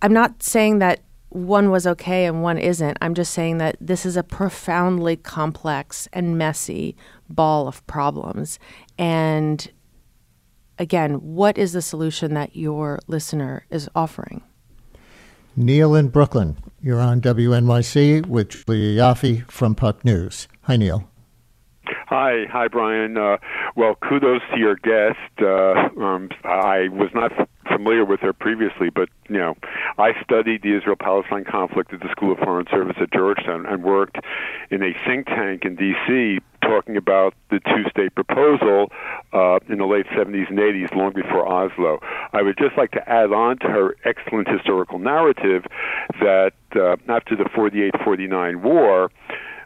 I'm 0.03 0.13
not 0.13 0.43
saying 0.43 0.79
that 0.81 1.01
one 1.31 1.71
was 1.71 1.87
okay 1.87 2.27
and 2.27 2.43
one 2.43 2.59
isn't. 2.59 2.99
I'm 3.01 3.15
just 3.15 3.33
saying 3.33 3.59
that 3.59 3.77
this 3.81 4.05
is 4.05 4.17
a 4.17 4.23
profoundly 4.23 5.17
complex 5.17 6.07
and 6.13 6.37
messy 6.37 6.95
ball 7.29 7.67
of 7.67 7.87
problems. 7.87 8.59
And 8.99 9.71
again, 10.79 11.15
what 11.15 11.57
is 11.57 11.73
the 11.73 11.81
solution 11.81 12.35
that 12.35 12.55
your 12.55 12.99
listener 13.07 13.65
is 13.71 13.89
offering? 13.95 14.43
Neil 15.57 15.95
in 15.95 16.09
Brooklyn, 16.09 16.57
you're 16.83 17.01
on 17.01 17.21
WNYC 17.21 18.27
with 18.27 18.49
Julia 18.51 19.03
Ioffe 19.03 19.51
from 19.51 19.75
Puck 19.75 20.05
News. 20.05 20.49
Hi, 20.63 20.77
Neil. 20.77 21.09
Hi, 22.09 22.45
hi, 22.51 22.69
Brian. 22.69 23.17
Uh, 23.17 23.39
well, 23.75 23.95
kudos 23.95 24.43
to 24.53 24.59
your 24.59 24.77
guest. 24.77 25.19
Uh, 25.41 25.89
um, 26.03 26.29
I 26.45 26.89
was 26.91 27.09
not 27.15 27.33
familiar 27.67 28.05
with 28.05 28.21
her 28.21 28.33
previously, 28.33 28.91
but 28.91 29.09
you 29.29 29.39
know, 29.39 29.55
I 29.97 30.11
studied 30.23 30.63
the 30.63 30.77
Israel-Palestine 30.77 31.45
conflict 31.45 31.93
at 31.93 32.01
the 32.01 32.11
School 32.11 32.33
of 32.33 32.39
Foreign 32.39 32.67
Service 32.71 32.97
at 33.01 33.13
Georgetown 33.13 33.65
and 33.67 33.83
worked 33.83 34.19
in 34.71 34.83
a 34.83 34.93
think 35.07 35.27
tank 35.27 35.65
in 35.65 35.77
D.C. 35.77 36.39
talking 36.73 36.97
about 36.97 37.35
the 37.51 37.61
two-state 37.61 38.15
proposal 38.15 38.91
uh, 39.33 39.59
in 39.69 39.79
the 39.79 39.87
late 39.87 40.07
70s 40.07 40.49
and 40.49 40.59
80s, 40.59 40.95
long 40.95 41.13
before 41.13 41.47
Oslo. 41.47 42.01
I 42.33 42.43
would 42.43 42.57
just 42.57 42.77
like 42.77 42.93
to 42.93 43.09
add 43.09 43.33
on 43.33 43.59
to 43.59 43.69
her 43.69 43.97
excellent 44.05 44.49
historical 44.49 44.99
narrative 44.99 45.65
that 46.21 46.53
uh, 46.75 46.97
after 47.09 47.37
the 47.37 47.45
48-49 47.45 48.63
war 48.63 49.11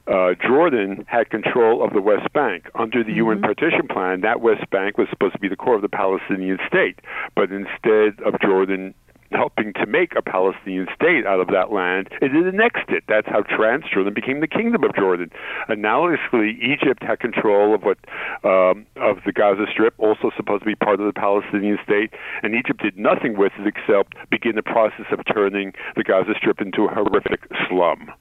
uh, 0.08 0.34
Jordan 0.40 1.04
had 1.08 1.30
control 1.30 1.84
of 1.84 1.92
the 1.92 2.00
West 2.00 2.32
Bank. 2.32 2.70
Under 2.76 3.02
the 3.02 3.10
mm-hmm. 3.10 3.40
UN 3.40 3.42
partition 3.42 3.88
plan, 3.88 4.20
that 4.20 4.40
West 4.40 4.68
Bank 4.70 4.98
was 4.98 5.08
supposed 5.10 5.34
to 5.34 5.40
be 5.40 5.48
the 5.48 5.56
core 5.56 5.74
of 5.74 5.82
the 5.82 5.88
Palestinian 5.88 6.58
state. 6.66 7.00
But 7.34 7.50
instead 7.50 8.22
of 8.24 8.40
Jordan 8.40 8.94
helping 9.32 9.72
to 9.74 9.86
make 9.86 10.14
a 10.16 10.22
Palestinian 10.22 10.86
state 10.94 11.26
out 11.26 11.40
of 11.40 11.48
that 11.48 11.72
land, 11.72 12.08
it 12.20 12.32
annexed 12.32 12.88
it. 12.88 13.04
That's 13.08 13.26
how 13.28 13.42
Transjordan 13.42 14.14
became 14.14 14.40
the 14.40 14.48
Kingdom 14.48 14.84
of 14.84 14.94
Jordan. 14.94 15.30
Analogously, 15.68 16.58
Egypt 16.60 17.02
had 17.02 17.20
control 17.20 17.74
of 17.74 17.82
what 17.82 17.98
um, 18.44 18.86
of 18.96 19.18
the 19.24 19.32
Gaza 19.32 19.66
Strip, 19.70 19.94
also 19.98 20.30
supposed 20.36 20.62
to 20.62 20.66
be 20.66 20.74
part 20.74 21.00
of 21.00 21.06
the 21.06 21.12
Palestinian 21.12 21.78
state, 21.84 22.12
and 22.42 22.54
Egypt 22.54 22.82
did 22.82 22.98
nothing 22.98 23.36
with 23.36 23.52
it 23.58 23.66
except 23.66 24.14
begin 24.30 24.56
the 24.56 24.62
process 24.62 25.06
of 25.10 25.20
turning 25.32 25.72
the 25.96 26.02
Gaza 26.02 26.34
Strip 26.36 26.60
into 26.60 26.84
a 26.84 26.94
horrific 26.94 27.40
slum. 27.68 28.12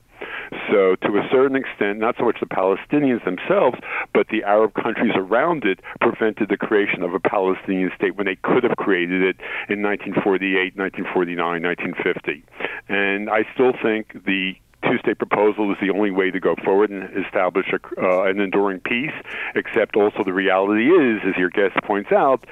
So, 0.70 0.96
to 0.96 1.18
a 1.18 1.28
certain 1.32 1.56
extent, 1.56 2.00
not 2.00 2.16
so 2.18 2.26
much 2.26 2.38
the 2.40 2.46
Palestinians 2.46 3.24
themselves, 3.26 3.78
but 4.14 4.28
the 4.30 4.44
Arab 4.44 4.74
countries 4.74 5.14
around 5.16 5.66
it 5.66 5.80
prevented 6.02 6.50
the 6.50 6.58
creation 6.58 7.04
of 7.04 7.14
a 7.14 7.20
Palestinian 7.20 7.92
state 7.96 8.16
when 8.16 8.26
they 8.26 8.38
could 8.38 8.64
have 8.64 8.78
created 8.78 9.22
it 9.22 9.38
in 9.70 9.82
1948, 9.82 10.76
1949, 10.76 11.64
1950. 11.64 12.44
And 12.90 13.30
I 13.30 13.46
still 13.54 13.74
think 13.82 14.26
the 14.26 14.56
two-state 14.84 15.18
proposal 15.18 15.72
is 15.72 15.78
the 15.82 15.90
only 15.90 16.12
way 16.12 16.32
to 16.32 16.40
go 16.40 16.56
forward 16.64 16.92
and 16.92 17.10
establish 17.26 17.66
a, 17.74 17.80
uh, 18.02 18.24
an 18.24 18.40
enduring 18.40 18.80
peace. 18.80 19.16
Except 19.56 19.96
also 19.96 20.24
the 20.24 20.34
reality 20.34 20.90
is, 20.90 21.22
as 21.26 21.36
your 21.38 21.50
guest 21.50 21.76
points 21.84 22.12
out, 22.12 22.46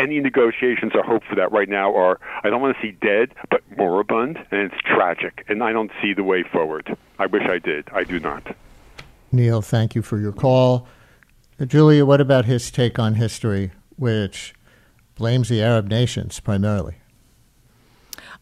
any 0.00 0.20
negotiations 0.20 0.92
or 0.94 1.02
hope 1.02 1.22
for 1.28 1.34
that 1.36 1.52
right 1.52 1.68
now 1.68 1.94
are 1.94 2.18
I 2.42 2.50
don't 2.50 2.60
want 2.60 2.76
to 2.76 2.82
see 2.82 2.92
dead, 2.92 3.34
but 3.50 3.62
moribund, 3.76 4.38
and 4.50 4.72
it's 4.72 4.80
tragic. 4.82 5.44
And 5.48 5.62
I 5.62 5.72
don't 5.72 5.90
see 6.02 6.14
the 6.14 6.24
way 6.24 6.42
forward. 6.42 6.96
I 7.18 7.26
wish 7.26 7.42
I 7.48 7.58
did. 7.58 7.88
I 7.92 8.04
do 8.04 8.18
not. 8.18 8.56
Neil, 9.30 9.62
thank 9.62 9.94
you 9.94 10.02
for 10.02 10.18
your 10.18 10.32
call. 10.32 10.88
Julia, 11.64 12.06
what 12.06 12.20
about 12.20 12.46
his 12.46 12.70
take 12.70 12.98
on 12.98 13.14
history, 13.14 13.70
which 13.96 14.54
blames 15.14 15.50
the 15.50 15.62
Arab 15.62 15.88
nations 15.88 16.40
primarily? 16.40 16.96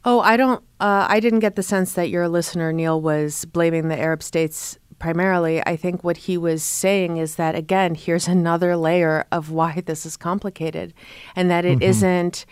Oh, 0.04 0.20
I 0.20 0.36
don't. 0.36 0.62
Uh, 0.78 1.06
I 1.08 1.18
didn't 1.18 1.40
get 1.40 1.56
the 1.56 1.62
sense 1.62 1.94
that 1.94 2.08
your 2.08 2.28
listener 2.28 2.72
Neil 2.72 3.00
was 3.00 3.44
blaming 3.46 3.88
the 3.88 3.98
Arab 3.98 4.22
states 4.22 4.78
primarily, 4.98 5.64
I 5.64 5.76
think 5.76 6.02
what 6.02 6.18
he 6.18 6.36
was 6.36 6.62
saying 6.62 7.16
is 7.16 7.36
that, 7.36 7.54
again, 7.54 7.94
here's 7.94 8.28
another 8.28 8.76
layer 8.76 9.26
of 9.30 9.50
why 9.50 9.80
this 9.86 10.04
is 10.06 10.16
complicated 10.16 10.94
and 11.36 11.50
that 11.50 11.64
it 11.64 11.78
mm-hmm. 11.78 11.90
not 11.90 12.46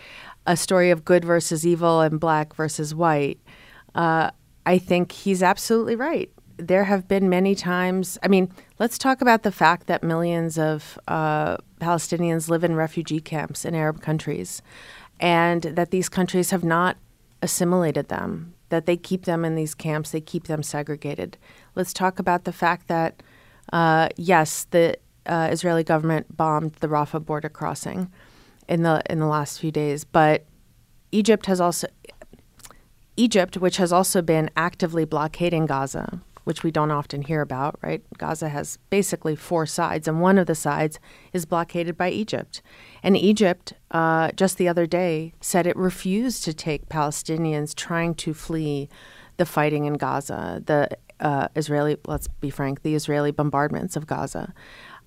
a 0.46 0.56
story 0.56 0.90
of 0.90 1.04
good 1.04 1.24
versus 1.24 1.66
evil 1.66 2.00
and 2.00 2.20
black 2.20 2.54
versus 2.54 2.94
white. 2.94 3.40
Uh, 3.94 4.30
I 4.64 4.78
think 4.78 5.12
he's 5.12 5.42
absolutely 5.42 5.96
right. 5.96 6.30
There 6.56 6.84
have 6.84 7.06
been 7.06 7.28
many 7.28 7.54
times. 7.54 8.16
I 8.22 8.28
mean, 8.28 8.50
let's 8.78 8.96
talk 8.96 9.20
about 9.20 9.42
the 9.42 9.52
fact 9.52 9.86
that 9.88 10.02
millions 10.02 10.58
of 10.58 10.98
uh, 11.06 11.58
Palestinians 11.80 12.48
live 12.48 12.64
in 12.64 12.74
refugee 12.74 13.20
camps 13.20 13.64
in 13.64 13.74
Arab 13.74 14.00
countries 14.00 14.62
and 15.20 15.62
that 15.62 15.90
these 15.90 16.08
countries 16.08 16.50
have 16.50 16.64
not 16.64 16.96
assimilated 17.42 18.08
them, 18.08 18.54
that 18.68 18.86
they 18.86 18.96
keep 18.96 19.24
them 19.24 19.44
in 19.44 19.54
these 19.54 19.74
camps, 19.74 20.10
they 20.10 20.20
keep 20.20 20.44
them 20.46 20.62
segregated. 20.62 21.36
Let's 21.74 21.92
talk 21.92 22.18
about 22.18 22.44
the 22.44 22.52
fact 22.52 22.88
that, 22.88 23.22
uh, 23.72 24.08
yes, 24.16 24.66
the 24.70 24.96
uh, 25.26 25.48
Israeli 25.50 25.84
government 25.84 26.36
bombed 26.36 26.72
the 26.74 26.88
Rafah 26.88 27.24
border 27.24 27.48
crossing 27.48 28.10
in 28.68 28.82
the 28.82 29.02
in 29.08 29.18
the 29.18 29.26
last 29.26 29.60
few 29.60 29.70
days, 29.70 30.04
but 30.04 30.44
Egypt 31.12 31.46
has 31.46 31.60
also 31.60 31.86
Egypt, 33.16 33.56
which 33.56 33.78
has 33.78 33.92
also 33.92 34.22
been 34.22 34.50
actively 34.56 35.04
blockading 35.04 35.66
Gaza, 35.66 36.20
which 36.46 36.62
we 36.62 36.70
don't 36.70 36.92
often 36.92 37.22
hear 37.22 37.40
about, 37.40 37.76
right? 37.82 38.04
Gaza 38.18 38.48
has 38.48 38.78
basically 38.88 39.34
four 39.34 39.66
sides, 39.66 40.06
and 40.06 40.20
one 40.20 40.38
of 40.38 40.46
the 40.46 40.54
sides 40.54 41.00
is 41.32 41.44
blockaded 41.44 41.96
by 41.96 42.08
Egypt. 42.08 42.62
And 43.02 43.16
Egypt, 43.16 43.72
uh, 43.90 44.30
just 44.30 44.56
the 44.56 44.68
other 44.68 44.86
day, 44.86 45.32
said 45.40 45.66
it 45.66 45.76
refused 45.76 46.44
to 46.44 46.54
take 46.54 46.88
Palestinians 46.88 47.74
trying 47.74 48.14
to 48.14 48.32
flee 48.32 48.88
the 49.38 49.44
fighting 49.44 49.86
in 49.86 49.94
Gaza. 49.94 50.62
The 50.64 50.96
uh, 51.18 51.48
Israeli, 51.56 51.96
let's 52.06 52.28
be 52.28 52.50
frank, 52.50 52.82
the 52.82 52.94
Israeli 52.94 53.32
bombardments 53.32 53.96
of 53.96 54.06
Gaza, 54.06 54.54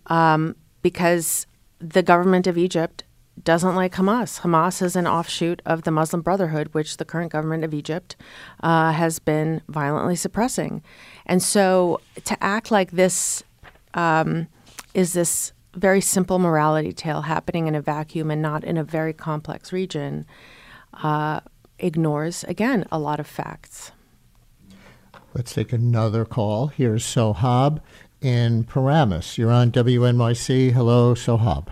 um, 0.07 0.57
because 0.81 1.47
the 1.79 2.03
government 2.03 2.47
of 2.47 2.57
Egypt 2.57 3.05
doesn't 3.43 3.75
like 3.75 3.93
Hamas. 3.93 4.41
Hamas 4.41 4.81
is 4.81 4.95
an 4.95 5.07
offshoot 5.07 5.61
of 5.65 5.83
the 5.83 5.91
Muslim 5.91 6.21
Brotherhood, 6.21 6.69
which 6.71 6.97
the 6.97 7.05
current 7.05 7.31
government 7.31 7.63
of 7.63 7.73
Egypt 7.73 8.15
uh, 8.61 8.91
has 8.91 9.19
been 9.19 9.61
violently 9.67 10.15
suppressing. 10.15 10.81
And 11.25 11.41
so 11.41 12.01
to 12.25 12.43
act 12.43 12.71
like 12.71 12.91
this 12.91 13.43
um, 13.93 14.47
is 14.93 15.13
this 15.13 15.53
very 15.75 16.01
simple 16.01 16.39
morality 16.39 16.91
tale 16.91 17.21
happening 17.21 17.67
in 17.67 17.75
a 17.75 17.81
vacuum 17.81 18.31
and 18.31 18.41
not 18.41 18.63
in 18.63 18.77
a 18.77 18.83
very 18.83 19.13
complex 19.13 19.71
region 19.71 20.25
uh, 20.95 21.39
ignores, 21.77 22.43
again, 22.45 22.85
a 22.91 22.99
lot 22.99 23.19
of 23.19 23.27
facts. 23.27 23.91
Let's 25.33 25.53
take 25.53 25.71
another 25.71 26.25
call. 26.25 26.67
Here's 26.67 27.03
Sohab 27.03 27.81
in 28.19 28.63
Paramus. 28.63 29.37
You're 29.37 29.51
on 29.51 29.71
WNYC. 29.71 30.71
Hello, 30.71 31.13
Sohab. 31.13 31.67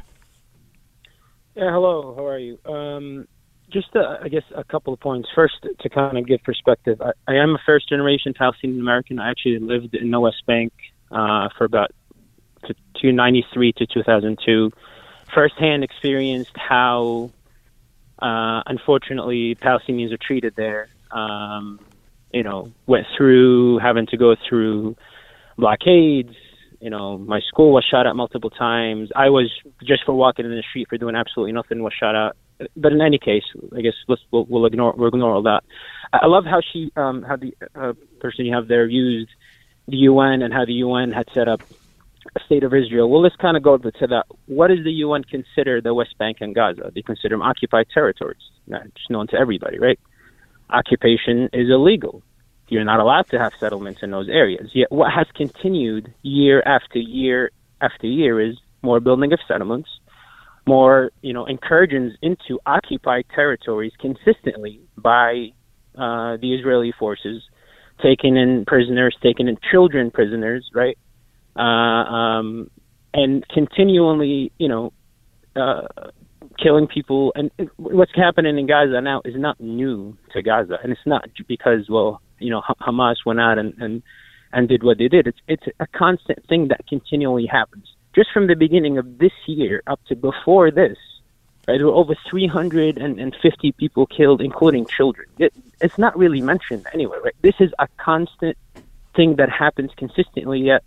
Yeah, 1.58 1.72
hello. 1.72 2.14
How 2.16 2.28
are 2.28 2.38
you? 2.38 2.60
Um, 2.72 3.28
just, 3.72 3.88
uh, 3.96 4.20
I 4.22 4.30
guess, 4.30 4.44
a 4.56 4.64
couple 4.64 4.94
of 4.94 5.00
points. 5.00 5.28
First, 5.34 5.66
to 5.80 5.90
kind 5.90 6.16
of 6.16 6.28
give 6.28 6.44
perspective, 6.44 7.02
I, 7.02 7.14
I 7.28 7.38
am 7.38 7.56
a 7.56 7.58
first 7.66 7.90
generation 7.90 8.36
Palestinian 8.36 8.80
American. 8.80 9.18
I 9.18 9.32
actually 9.32 9.58
lived 9.58 9.96
in 9.96 10.12
the 10.12 10.20
West 10.20 10.46
Bank 10.46 10.72
uh, 11.10 11.50
for 11.58 11.66
about 11.66 11.90
1993 12.62 13.74
to 13.74 13.88
2002. 13.88 14.72
Firsthand 15.34 15.84
experienced 15.84 16.56
how, 16.56 17.32
uh, 18.20 18.62
unfortunately, 18.68 19.56
Palestinians 19.56 20.14
are 20.14 20.18
treated 20.18 20.54
there. 20.56 20.90
Um, 21.10 21.80
you 22.32 22.44
know, 22.44 22.72
went 22.86 23.08
through 23.18 23.80
having 23.80 24.06
to 24.08 24.18
go 24.18 24.36
through 24.48 24.96
blockades. 25.58 26.36
You 26.79 26.89
know, 26.89 27.17
my 27.17 27.39
school 27.48 27.72
was 27.74 27.86
shot 27.89 28.05
at 28.07 28.15
multiple 28.15 28.50
times. 28.50 29.10
I 29.15 29.29
was 29.29 29.51
just 29.84 30.03
for 30.05 30.13
walking 30.13 30.46
in 30.46 30.51
the 30.51 30.63
street 30.69 30.88
for 30.89 30.98
doing 30.98 31.15
absolutely 31.15 31.53
nothing 31.53 31.81
was 31.81 31.93
shot 31.93 32.15
at. 32.15 32.36
But 32.75 32.91
in 32.91 33.01
any 33.01 33.19
case, 33.19 33.43
I 33.75 33.81
guess 33.81 33.93
let's 34.07 34.22
we'll, 34.31 34.46
we'll 34.46 34.65
ignore 34.65 34.93
we'll 34.98 35.10
ignore 35.10 35.34
all 35.34 35.43
that. 35.43 35.63
I 36.13 36.25
love 36.27 36.46
how 36.46 36.62
she 36.62 36.91
um, 36.96 37.24
how 37.24 37.36
the 37.36 37.55
uh, 37.75 37.93
person 38.19 38.46
you 38.46 38.55
have 38.55 38.67
there 38.67 38.88
used 38.88 39.29
the 39.88 39.98
UN 39.98 40.41
and 40.41 40.53
how 40.53 40.65
the 40.65 40.74
UN 40.74 41.12
had 41.12 41.27
set 41.34 41.48
up 41.48 41.62
a 42.36 42.39
state 42.46 42.63
of 42.63 42.74
Israel. 42.74 43.10
Well, 43.10 43.22
let's 43.22 43.36
kind 43.36 43.55
of 43.57 43.63
go 43.63 43.77
to 43.77 44.07
that. 44.07 44.25
What 44.48 44.67
does 44.67 44.84
the 44.84 44.91
UN 44.91 45.24
consider 45.24 45.81
the 45.81 45.93
West 45.93 46.17
Bank 46.17 46.38
and 46.41 46.53
Gaza? 46.53 46.91
They 46.93 47.01
consider 47.01 47.36
them 47.36 47.41
occupied 47.41 47.88
territories. 47.93 48.41
That's 48.67 49.10
known 49.10 49.27
to 49.27 49.38
everybody, 49.38 49.79
right? 49.79 50.00
occupation 50.69 51.50
is 51.53 51.69
illegal. 51.69 52.22
You're 52.69 52.83
not 52.83 53.00
allowed 53.00 53.29
to 53.29 53.39
have 53.39 53.53
settlements 53.59 54.03
in 54.03 54.12
those 54.12 54.27
areas. 54.27 54.71
Yet, 54.74 54.91
what 54.91 55.12
has 55.13 55.27
continued 55.36 56.13
year 56.21 56.62
after 56.65 57.00
year 57.00 57.51
after 57.81 58.07
year 58.07 58.41
is 58.41 58.57
more 58.81 59.00
building 59.00 59.31
of 59.33 59.39
settlements, 59.47 59.89
more 60.65 61.12
you 61.21 61.33
know 61.33 61.45
incursions 61.45 62.13
into 62.21 62.59
occupied 62.65 63.25
territories 63.33 63.93
consistently 64.00 64.81
by 64.97 65.51
uh, 65.95 66.38
the 66.38 66.53
Israeli 66.53 66.93
forces, 66.97 67.41
taking 68.01 68.36
in 68.38 68.65
prisoners, 68.65 69.15
taking 69.24 69.47
in 69.47 69.57
children 69.71 70.12
prisoners, 70.12 70.69
right? 70.74 70.97
Uh, 71.55 71.62
um, 71.62 72.69
and 73.13 73.47
continually, 73.47 74.51
you 74.59 74.67
know, 74.67 74.93
uh, 75.55 75.88
killing 76.62 76.88
people. 76.88 77.32
And 77.36 77.52
what's 77.78 78.16
happening 78.16 78.58
in 78.58 78.68
Gaza 78.68 79.02
now 79.02 79.22
is 79.26 79.36
not 79.36 79.60
new 79.60 80.18
to 80.34 80.42
Gaza, 80.42 80.78
and 80.84 80.92
it's 80.92 81.06
not 81.06 81.30
because 81.48 81.90
well, 81.90 82.22
you 82.40 82.50
know, 82.50 82.62
Hamas 82.82 83.18
went 83.26 83.40
out 83.40 83.58
and 83.58 83.74
and 83.80 84.04
and 84.54 84.68
did 84.68 84.84
what 84.84 84.98
they 84.98 85.08
did. 85.08 85.28
It's 85.28 85.40
it's 85.48 85.68
a 85.80 85.88
constant 85.88 86.46
thing 86.48 86.70
that 86.70 86.88
continually 86.88 87.46
happens. 87.46 87.88
Just 88.16 88.32
from 88.32 88.48
the 88.48 88.56
beginning 88.56 88.98
of 88.98 89.18
this 89.18 89.34
year 89.46 89.84
up 89.88 90.00
to 90.08 90.16
before 90.16 90.72
this, 90.72 90.98
right, 91.68 91.78
there 91.78 91.86
were 91.86 91.94
over 91.94 92.16
350 92.30 93.72
people 93.74 94.08
killed, 94.08 94.42
including 94.42 94.88
children. 94.88 95.28
It, 95.38 95.54
it's 95.82 95.98
not 95.98 96.18
really 96.18 96.42
mentioned 96.42 96.88
anywhere, 96.94 97.22
right? 97.22 97.36
This 97.42 97.56
is 97.60 97.72
a 97.78 97.88
constant 97.98 98.58
thing 99.16 99.36
that 99.36 99.50
happens 99.50 99.92
consistently. 99.96 100.62
Yet, 100.62 100.84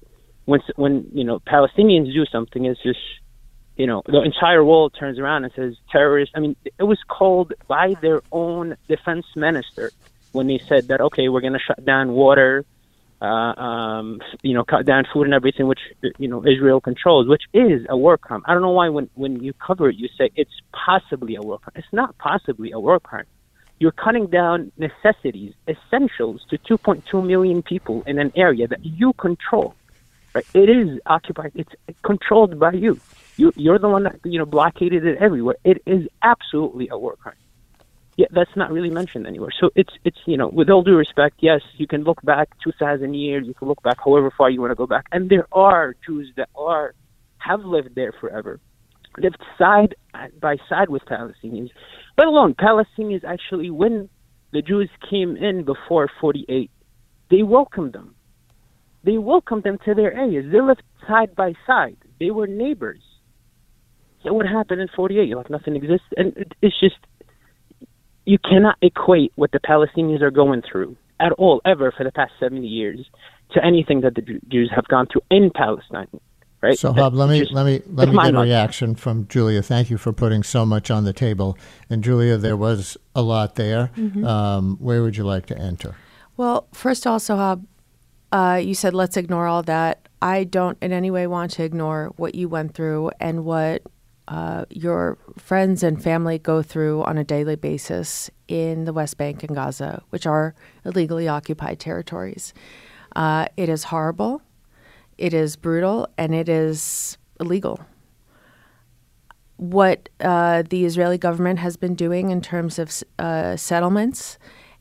when 0.47 0.61
when 0.77 1.09
you 1.13 1.25
know 1.25 1.41
Palestinians 1.41 2.13
do 2.13 2.25
something, 2.27 2.65
it's 2.65 2.83
just 2.83 2.99
you 3.81 3.87
know, 3.87 4.03
the 4.05 4.21
entire 4.21 4.63
world 4.63 4.95
turns 4.99 5.19
around 5.19 5.45
and 5.45 5.53
says 5.55 5.75
terrorists. 5.91 6.35
I 6.37 6.41
mean, 6.41 6.55
it 6.79 6.83
was 6.83 6.99
called 7.09 7.55
by 7.67 7.95
their 8.03 8.21
own 8.31 8.77
defense 8.89 9.25
minister 9.35 9.91
when 10.33 10.49
they 10.49 10.59
said 10.69 10.89
that, 10.89 11.01
okay, 11.01 11.31
we're 11.31 11.41
going 11.41 11.55
to 11.55 11.65
shut 11.67 11.83
down 11.83 12.13
water, 12.13 12.67
uh, 13.23 13.25
um, 13.25 14.21
you 14.43 14.53
know, 14.53 14.65
cut 14.65 14.85
down 14.85 15.07
food 15.11 15.25
and 15.25 15.33
everything, 15.33 15.67
which, 15.67 15.81
you 16.19 16.29
know, 16.29 16.45
Israel 16.47 16.83
controls, 16.83 17.27
which 17.27 17.45
is 17.55 17.87
a 17.89 17.97
war 17.97 18.19
crime. 18.19 18.43
I 18.45 18.53
don't 18.53 18.61
know 18.61 18.73
why 18.73 18.91
when, 18.91 19.09
when 19.15 19.43
you 19.43 19.55
cover 19.55 19.89
it, 19.89 19.97
you 19.97 20.09
say 20.19 20.29
it's 20.37 20.61
possibly 20.73 21.37
a 21.37 21.41
war 21.41 21.59
crime. 21.59 21.73
It's 21.77 21.91
not 21.91 22.19
possibly 22.19 22.73
a 22.73 22.79
war 22.79 23.01
crime. 23.01 23.25
You're 23.79 23.93
cutting 23.93 24.27
down 24.27 24.73
necessities, 24.77 25.55
essentials 25.67 26.45
to 26.51 26.59
2.2 26.59 27.27
million 27.27 27.63
people 27.63 28.03
in 28.07 28.19
an 28.19 28.31
area 28.37 28.69
that 28.69 28.85
you 28.85 29.15
control. 29.15 29.75
Right? 30.35 30.45
It 30.53 30.69
is 30.69 31.01
occupied. 31.07 31.53
It's 31.55 31.73
controlled 32.03 32.61
by 32.61 32.73
you. 32.73 33.01
You, 33.41 33.53
you're 33.57 33.79
the 33.79 33.89
one 33.89 34.05
that 34.09 34.17
you 34.33 34.39
know 34.39 34.45
blockaded 34.45 35.03
it 35.11 35.17
everywhere. 35.27 35.57
It 35.65 35.79
is 35.87 36.03
absolutely 36.33 36.87
a 36.95 36.99
war 37.05 37.17
crime. 37.17 37.43
Yeah, 38.21 38.27
that's 38.37 38.55
not 38.55 38.69
really 38.71 38.93
mentioned 39.01 39.27
anywhere. 39.27 39.53
So 39.61 39.71
it's 39.81 39.95
it's 40.05 40.19
you 40.27 40.37
know, 40.41 40.49
with 40.49 40.69
all 40.69 40.83
due 40.83 40.99
respect, 41.05 41.37
yes, 41.41 41.63
you 41.81 41.87
can 41.87 42.03
look 42.05 42.21
back 42.23 42.47
two 42.63 42.73
thousand 42.83 43.15
years, 43.15 43.47
you 43.47 43.55
can 43.55 43.67
look 43.67 43.83
back 43.83 43.99
however 44.05 44.31
far 44.37 44.51
you 44.51 44.61
want 44.61 44.73
to 44.73 44.81
go 44.85 44.87
back, 44.87 45.07
and 45.11 45.31
there 45.31 45.47
are 45.53 45.87
Jews 46.07 46.29
that 46.37 46.51
are 46.55 46.95
have 47.39 47.63
lived 47.65 47.95
there 47.95 48.13
forever, 48.21 48.61
lived 49.17 49.43
side 49.57 49.95
by 50.39 50.57
side 50.69 50.91
with 50.91 51.05
Palestinians. 51.07 51.71
Let 52.19 52.27
alone 52.27 52.53
Palestinians 52.53 53.25
actually, 53.25 53.71
when 53.71 53.95
the 54.53 54.61
Jews 54.61 54.91
came 55.09 55.39
in 55.39 55.65
before 55.65 56.11
forty 56.21 56.45
eight, 56.51 56.71
they 57.31 57.43
welcomed 57.43 57.95
them. 57.95 58.15
They 59.03 59.17
welcomed 59.17 59.63
them 59.63 59.79
to 59.87 59.95
their 59.95 60.13
areas. 60.13 60.45
They 60.53 60.61
lived 60.61 60.83
side 61.09 61.35
by 61.35 61.55
side. 61.67 61.97
They 62.19 62.31
were 62.31 62.47
neighbors. 62.47 63.01
So 64.23 64.33
what 64.33 64.47
happened 64.47 64.81
in 64.81 64.89
48? 64.95 65.29
You're 65.29 65.39
like, 65.39 65.51
nothing 65.51 65.77
exists. 65.77 66.07
And 66.17 66.55
it's 66.61 66.79
just, 66.79 66.97
you 68.25 68.39
cannot 68.39 68.77
equate 68.83 69.33
what 69.37 69.53
the 69.53 69.61
Palestinians 69.61 70.21
are 70.23 70.31
going 70.31 70.63
through 70.71 70.97
at 71.19 71.33
all, 71.33 71.61
ever, 71.65 71.93
for 71.97 72.05
the 72.05 72.13
past 72.13 72.33
70 72.39 72.67
years 72.67 73.07
to 73.53 73.65
anything 73.65 74.03
that 74.03 74.15
the 74.15 74.23
Jews 74.49 74.71
have 74.75 74.87
gone 74.89 75.07
through 75.11 75.23
in 75.31 75.51
Palestine. 75.55 76.09
Right? 76.63 76.77
Sohab, 76.77 77.15
let 77.15 77.31
me 77.31 77.41
just, 77.41 77.53
let 77.53 77.65
me 77.65 77.81
let 77.87 78.11
me 78.11 78.19
get 78.19 78.35
a 78.35 78.41
reaction 78.41 78.95
from 78.95 79.27
Julia. 79.29 79.63
Thank 79.63 79.89
you 79.89 79.97
for 79.97 80.13
putting 80.13 80.43
so 80.43 80.67
much 80.67 80.91
on 80.91 81.05
the 81.05 81.15
table. 81.15 81.57
And 81.89 82.05
Julia, 82.05 82.37
there 82.37 82.57
was 82.57 82.99
a 83.15 83.23
lot 83.23 83.55
there. 83.55 83.91
Mm-hmm. 83.97 84.27
Um, 84.27 84.77
where 84.77 85.03
would 85.03 85.17
you 85.17 85.25
like 85.25 85.47
to 85.47 85.59
enter? 85.59 85.97
Well, 86.37 86.69
first, 86.73 87.07
also, 87.07 87.37
Hub, 87.37 87.65
uh, 88.31 88.61
you 88.63 88.75
said 88.75 88.93
let's 88.93 89.17
ignore 89.17 89.47
all 89.47 89.63
that. 89.63 90.07
I 90.21 90.45
don't 90.45 90.77
in 90.83 90.93
any 90.93 91.11
way 91.11 91.27
want 91.27 91.53
to 91.53 91.65
ignore 91.65 92.13
what 92.17 92.35
you 92.35 92.47
went 92.47 92.75
through 92.75 93.11
and 93.19 93.47
what 93.47 93.83
uh, 94.31 94.65
your 94.71 95.19
friends 95.37 95.83
and 95.83 96.01
family 96.01 96.39
go 96.39 96.63
through 96.63 97.03
on 97.03 97.19
a 97.19 97.25
daily 97.25 97.57
basis 97.57 98.31
in 98.47 98.85
the 98.85 98.93
West 98.93 99.17
Bank 99.17 99.43
and 99.43 99.57
Gaza, 99.57 100.03
which 100.11 100.25
are 100.25 100.55
illegally 100.85 101.27
occupied 101.27 101.81
territories. 101.81 102.55
Uh, 103.17 103.47
it 103.57 103.69
is 103.69 103.85
horrible, 103.85 104.41
it 105.19 105.35
is 105.35 105.57
brutal, 105.57 106.09
and 106.17 106.33
it 106.33 106.49
is 106.49 107.19
illegal. 107.41 107.81
What 109.57 110.09
uh, 110.21 110.63
the 110.63 110.85
Israeli 110.85 111.19
government 111.19 111.59
has 111.59 111.77
been 111.77 111.97
doing 111.97 112.31
in 112.31 112.41
terms 112.41 112.79
of 112.79 113.03
uh, 113.19 113.57
settlements 113.57 114.39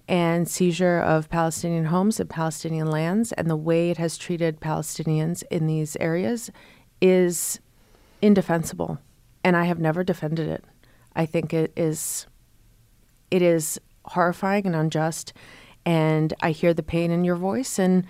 and 0.07 0.47
seizure 0.47 0.99
of 0.99 1.27
Palestinian 1.29 1.85
homes 1.85 2.19
and 2.19 2.29
Palestinian 2.29 2.91
lands, 2.91 3.31
and 3.31 3.49
the 3.49 3.55
way 3.55 3.89
it 3.89 3.97
has 3.97 4.15
treated 4.15 4.59
Palestinians 4.59 5.43
in 5.49 5.65
these 5.65 5.97
areas 5.99 6.51
is 7.01 7.59
indefensible 8.21 8.99
and 9.49 9.57
I 9.57 9.63
have 9.63 9.79
never 9.79 10.03
defended 10.03 10.47
it. 10.47 10.63
I 11.15 11.25
think 11.25 11.55
it 11.55 11.73
is 11.75 12.27
it 13.31 13.41
is 13.41 13.81
horrifying 14.05 14.67
and 14.67 14.75
unjust 14.75 15.33
and 15.87 16.35
I 16.39 16.51
hear 16.51 16.71
the 16.71 16.83
pain 16.83 17.09
in 17.09 17.23
your 17.23 17.35
voice 17.35 17.79
and 17.79 18.05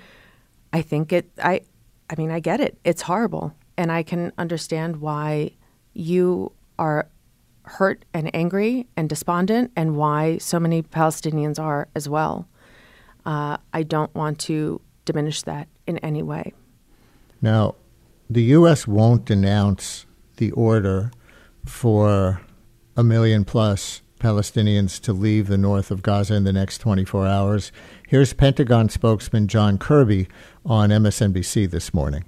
I 0.74 0.82
think 0.82 1.14
it 1.14 1.32
I 1.42 1.62
I 2.10 2.16
mean 2.18 2.30
I 2.30 2.42
get 2.42 2.60
it. 2.60 2.78
It's 2.84 3.04
horrible 3.04 3.56
and 3.78 3.90
I 3.90 4.04
can 4.04 4.34
understand 4.38 4.98
why 4.98 5.52
you 5.94 6.52
are 6.78 7.08
hurt 7.64 8.04
and 8.14 8.36
angry 8.36 8.86
and 8.98 9.08
despondent 9.08 9.72
and 9.78 9.96
why 9.96 10.40
so 10.40 10.60
many 10.60 10.82
Palestinians 10.82 11.58
are 11.58 11.88
as 11.96 12.10
well. 12.10 12.50
Uh, 13.26 13.56
I 13.72 13.84
don't 13.84 14.14
want 14.14 14.40
to 14.40 14.82
diminish 15.06 15.44
that 15.44 15.70
in 15.88 16.00
any 16.00 16.22
way. 16.22 16.52
Now, 17.42 17.76
the 18.30 18.44
U.S. 18.60 18.86
won't 18.88 19.24
denounce 19.24 20.06
the 20.36 20.52
order 20.52 21.12
for 21.70 22.42
a 22.98 23.04
million 23.04 23.46
plus 23.46 24.02
Palestinians 24.20 25.00
to 25.02 25.14
leave 25.14 25.48
the 25.48 25.58
north 25.58 25.92
of 25.92 26.02
Gaza 26.02 26.36
in 26.36 26.44
the 26.44 26.52
next 26.52 26.80
24 26.80 27.26
hours. 27.26 27.72
Here's 28.08 28.34
Pentagon 28.34 28.90
spokesman 28.90 29.48
John 29.48 29.78
Kirby 29.78 30.28
on 30.66 30.90
MSNBC 30.90 31.70
this 31.70 31.94
morning. 31.94 32.26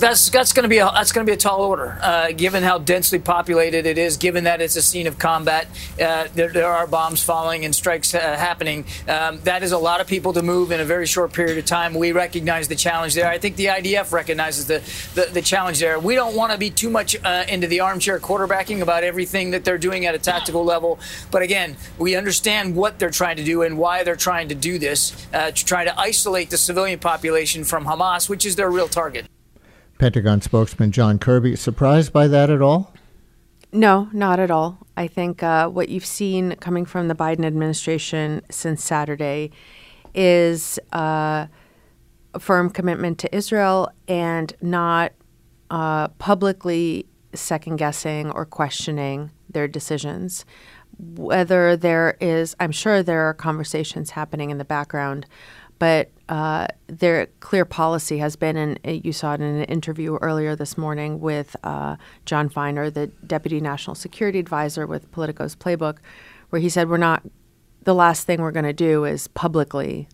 That's 0.00 0.30
that's 0.30 0.54
going 0.54 0.62
to 0.62 0.68
be 0.70 0.78
a, 0.78 0.86
that's 0.86 1.12
going 1.12 1.26
to 1.26 1.30
be 1.30 1.34
a 1.34 1.36
tall 1.36 1.60
order, 1.60 1.98
uh, 2.00 2.32
given 2.32 2.62
how 2.62 2.78
densely 2.78 3.18
populated 3.18 3.84
it 3.84 3.98
is. 3.98 4.16
Given 4.16 4.44
that 4.44 4.62
it's 4.62 4.74
a 4.76 4.80
scene 4.80 5.06
of 5.06 5.18
combat, 5.18 5.66
uh, 6.00 6.26
there, 6.34 6.48
there, 6.48 6.66
are 6.66 6.86
bombs 6.86 7.22
falling 7.22 7.66
and 7.66 7.74
strikes 7.74 8.14
uh, 8.14 8.18
happening. 8.18 8.86
Um, 9.06 9.40
that 9.42 9.62
is 9.62 9.72
a 9.72 9.78
lot 9.78 10.00
of 10.00 10.06
people 10.06 10.32
to 10.32 10.42
move 10.42 10.72
in 10.72 10.80
a 10.80 10.86
very 10.86 11.04
short 11.04 11.34
period 11.34 11.58
of 11.58 11.66
time. 11.66 11.92
We 11.92 12.12
recognize 12.12 12.66
the 12.66 12.76
challenge 12.76 13.14
there. 13.14 13.28
I 13.28 13.36
think 13.36 13.56
the 13.56 13.66
IDF 13.66 14.10
recognizes 14.10 14.66
the 14.66 14.80
the, 15.20 15.30
the 15.30 15.42
challenge 15.42 15.80
there. 15.80 16.00
We 16.00 16.14
don't 16.14 16.34
want 16.34 16.52
to 16.52 16.58
be 16.58 16.70
too 16.70 16.88
much 16.88 17.14
uh, 17.22 17.44
into 17.46 17.66
the 17.66 17.80
armchair 17.80 18.18
quarterbacking 18.20 18.80
about 18.80 19.04
everything 19.04 19.50
that 19.50 19.66
they're 19.66 19.76
doing 19.76 20.06
at 20.06 20.14
a 20.14 20.18
tactical 20.18 20.64
level. 20.64 20.98
But 21.30 21.42
again, 21.42 21.76
we 21.98 22.16
understand 22.16 22.74
what 22.74 22.98
they're 22.98 23.10
trying 23.10 23.36
to 23.36 23.44
do 23.44 23.60
and 23.60 23.76
why 23.76 24.02
they're 24.04 24.16
trying 24.16 24.48
to 24.48 24.54
do 24.54 24.78
this 24.78 25.26
uh, 25.34 25.50
to 25.50 25.64
try 25.66 25.84
to 25.84 26.00
isolate 26.00 26.48
the 26.48 26.56
civilian 26.56 27.00
population 27.00 27.64
from 27.64 27.84
Hamas, 27.84 28.30
which 28.30 28.46
is 28.46 28.56
their 28.56 28.70
real 28.70 28.88
target. 28.88 29.26
Pentagon 30.00 30.40
spokesman 30.40 30.92
John 30.92 31.18
Kirby. 31.18 31.56
Surprised 31.56 32.10
by 32.10 32.26
that 32.26 32.48
at 32.48 32.62
all? 32.62 32.94
No, 33.70 34.08
not 34.14 34.40
at 34.40 34.50
all. 34.50 34.78
I 34.96 35.06
think 35.06 35.42
uh, 35.42 35.68
what 35.68 35.90
you've 35.90 36.06
seen 36.06 36.56
coming 36.56 36.86
from 36.86 37.08
the 37.08 37.14
Biden 37.14 37.44
administration 37.44 38.40
since 38.50 38.82
Saturday 38.82 39.50
is 40.14 40.78
uh, 40.94 41.48
a 42.32 42.40
firm 42.40 42.70
commitment 42.70 43.18
to 43.18 43.36
Israel 43.36 43.90
and 44.08 44.54
not 44.62 45.12
uh, 45.68 46.08
publicly 46.08 47.04
second 47.34 47.76
guessing 47.76 48.30
or 48.30 48.46
questioning 48.46 49.30
their 49.50 49.68
decisions. 49.68 50.46
Whether 50.98 51.76
there 51.76 52.16
is, 52.22 52.56
I'm 52.58 52.72
sure 52.72 53.02
there 53.02 53.28
are 53.28 53.34
conversations 53.34 54.12
happening 54.12 54.48
in 54.48 54.56
the 54.56 54.64
background 54.64 55.26
but 55.80 56.10
uh, 56.30 56.68
their 56.86 57.26
clear 57.40 57.64
policy 57.64 58.18
has 58.18 58.36
been, 58.36 58.56
and 58.56 59.04
you 59.04 59.12
saw 59.12 59.34
it 59.34 59.40
in 59.40 59.56
an 59.56 59.64
interview 59.64 60.14
earlier 60.22 60.54
this 60.54 60.78
morning 60.78 61.18
with 61.18 61.56
uh, 61.64 61.96
Jon 62.24 62.48
Finer, 62.48 62.88
the 62.88 63.08
Deputy 63.26 63.60
National 63.60 63.96
Security 63.96 64.38
Advisor 64.38 64.86
with 64.86 65.10
Politico's 65.10 65.56
Playbook, 65.56 65.98
where 66.50 66.62
he 66.62 66.68
said, 66.68 66.88
We're 66.88 66.98
not, 66.98 67.24
the 67.82 67.96
last 67.96 68.28
thing 68.28 68.40
we're 68.40 68.52
going 68.52 68.64
to 68.64 68.72
do 68.72 69.04
is 69.04 69.26
publicly 69.26 70.06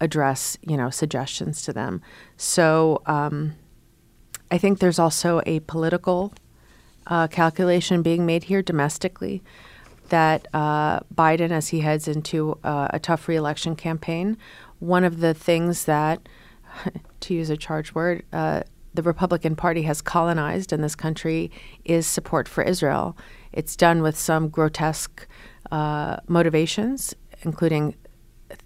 address, 0.00 0.56
you 0.62 0.76
know, 0.76 0.90
suggestions 0.90 1.62
to 1.62 1.72
them. 1.72 2.00
So 2.36 3.02
um, 3.06 3.54
I 4.52 4.58
think 4.58 4.78
there's 4.78 5.00
also 5.00 5.42
a 5.44 5.58
political 5.60 6.32
uh, 7.08 7.26
calculation 7.26 8.00
being 8.00 8.24
made 8.24 8.44
here 8.44 8.62
domestically. 8.62 9.42
that 10.10 10.46
uh, 10.52 11.00
Biden, 11.14 11.50
as 11.50 11.68
he 11.68 11.80
heads 11.80 12.06
into 12.06 12.58
uh, 12.62 12.88
a 12.90 12.98
tough 12.98 13.26
reelection 13.26 13.74
campaign, 13.74 14.36
one 14.84 15.04
of 15.04 15.20
the 15.20 15.34
things 15.34 15.86
that, 15.86 16.28
to 17.20 17.34
use 17.34 17.50
a 17.50 17.56
charged 17.56 17.94
word, 17.94 18.22
uh, 18.32 18.62
the 18.92 19.02
Republican 19.02 19.56
Party 19.56 19.82
has 19.82 20.00
colonized 20.00 20.72
in 20.72 20.80
this 20.80 20.94
country 20.94 21.50
is 21.84 22.06
support 22.06 22.46
for 22.46 22.62
Israel. 22.62 23.16
It's 23.52 23.74
done 23.74 24.02
with 24.02 24.16
some 24.16 24.48
grotesque 24.48 25.26
uh, 25.72 26.18
motivations, 26.28 27.14
including 27.42 27.96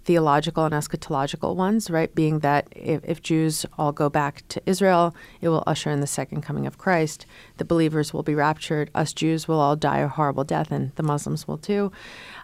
theological 0.03 0.65
and 0.65 0.73
eschatological 0.73 1.55
ones, 1.55 1.89
right? 1.89 2.13
Being 2.13 2.39
that 2.39 2.67
if, 2.75 3.01
if, 3.05 3.21
Jews 3.21 3.65
all 3.77 3.91
go 3.91 4.09
back 4.09 4.43
to 4.49 4.61
Israel, 4.65 5.15
it 5.41 5.49
will 5.49 5.63
usher 5.65 5.89
in 5.89 5.99
the 5.99 6.07
second 6.07 6.41
coming 6.41 6.67
of 6.67 6.77
Christ. 6.77 7.25
The 7.57 7.65
believers 7.65 8.13
will 8.13 8.21
be 8.21 8.35
raptured. 8.35 8.91
Us 8.93 9.13
Jews 9.13 9.47
will 9.47 9.59
all 9.59 9.75
die 9.75 9.99
a 9.99 10.07
horrible 10.07 10.43
death, 10.43 10.71
and 10.71 10.93
the 10.95 11.03
Muslims 11.03 11.47
will 11.47 11.57
too. 11.57 11.91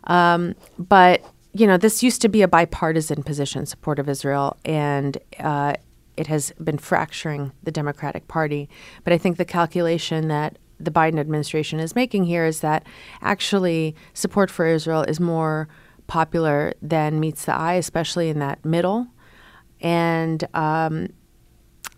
Um, 0.05 0.55
but 0.79 1.23
you 1.55 1.65
know, 1.65 1.77
this 1.77 2.03
used 2.03 2.21
to 2.21 2.27
be 2.27 2.41
a 2.41 2.49
bipartisan 2.49 3.23
position, 3.23 3.65
support 3.65 3.97
of 3.97 4.09
Israel, 4.09 4.57
and 4.65 5.17
uh, 5.39 5.73
it 6.17 6.27
has 6.27 6.51
been 6.61 6.77
fracturing 6.77 7.53
the 7.63 7.71
Democratic 7.71 8.27
Party. 8.27 8.67
But 9.05 9.13
I 9.13 9.17
think 9.17 9.37
the 9.37 9.45
calculation 9.45 10.27
that 10.27 10.57
the 10.81 10.91
Biden 10.91 11.17
administration 11.17 11.79
is 11.79 11.95
making 11.95 12.25
here 12.25 12.45
is 12.45 12.59
that 12.59 12.85
actually 13.21 13.95
support 14.13 14.51
for 14.51 14.65
Israel 14.65 15.03
is 15.03 15.21
more 15.21 15.69
popular 16.07 16.73
than 16.81 17.21
meets 17.21 17.45
the 17.45 17.55
eye, 17.55 17.75
especially 17.75 18.27
in 18.27 18.39
that 18.39 18.65
middle, 18.65 19.07
and 19.79 20.45
um, 20.53 21.07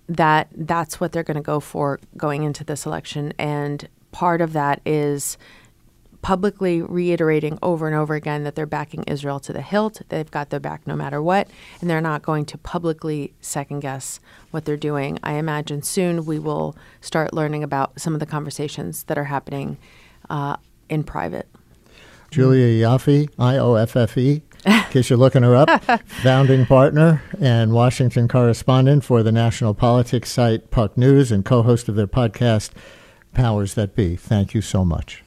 that 0.08 0.50
that's 0.56 1.00
what 1.00 1.14
they're 1.14 1.24
going 1.24 1.36
to 1.36 1.42
go 1.42 1.60
for 1.60 2.00
going 2.16 2.44
into 2.44 2.64
this 2.64 2.86
election. 2.86 3.34
And 3.40 3.90
part 4.12 4.40
of 4.40 4.54
that 4.54 4.82
is 4.86 5.40
publicly 6.28 6.82
reiterating 6.82 7.58
over 7.64 7.88
and 7.88 7.96
over 7.96 8.14
again 8.14 8.44
that 8.44 8.54
they're 8.54 8.66
backing 8.66 9.02
Israel 9.04 9.40
to 9.40 9.54
the 9.54 9.62
hilt. 9.62 10.02
They've 10.10 10.30
got 10.30 10.50
their 10.50 10.60
back 10.60 10.86
no 10.86 10.94
matter 10.94 11.22
what, 11.22 11.48
and 11.80 11.90
they're 11.90 12.02
not 12.02 12.22
going 12.22 12.44
to 12.48 12.58
publicly 12.58 13.32
second 13.40 13.80
guess 13.80 14.20
what 14.52 14.66
they're 14.66 14.76
doing. 14.76 15.20
I 15.24 15.36
imagine 15.36 15.84
soon 15.84 16.26
we 16.26 16.38
will 16.38 16.76
start 17.00 17.34
learning 17.34 17.64
about 17.64 18.02
some 18.02 18.14
of 18.14 18.20
the 18.20 18.26
conversations 18.26 19.04
that 19.04 19.18
are 19.18 19.24
happening 19.24 19.78
uh, 20.30 20.58
in 20.90 21.06
private. 21.06 21.48
Julia 22.30 22.86
Ioffe, 22.86 23.30
I 23.40 23.56
O 23.56 23.76
F 23.76 23.96
F 23.96 24.18
E, 24.18 24.42
in 24.66 24.84
case 24.90 25.10
you're 25.10 25.16
looking 25.16 25.44
her 25.44 25.56
up, 25.56 25.82
founding 26.08 26.66
partner 26.66 27.24
and 27.40 27.72
Washington 27.72 28.28
correspondent 28.28 29.06
for 29.06 29.24
the 29.24 29.32
national 29.32 29.74
politics 29.74 30.30
site 30.30 30.72
Puck 30.72 30.98
News 30.98 31.32
and 31.32 31.46
co 31.46 31.64
host 31.64 31.88
of 31.88 31.96
their 31.96 32.06
podcast, 32.06 32.72
Powers 33.34 33.76
That 33.76 33.96
Be. 33.96 34.18
Thank 34.18 34.54
you 34.54 34.60
so 34.62 34.84
much. 34.84 35.24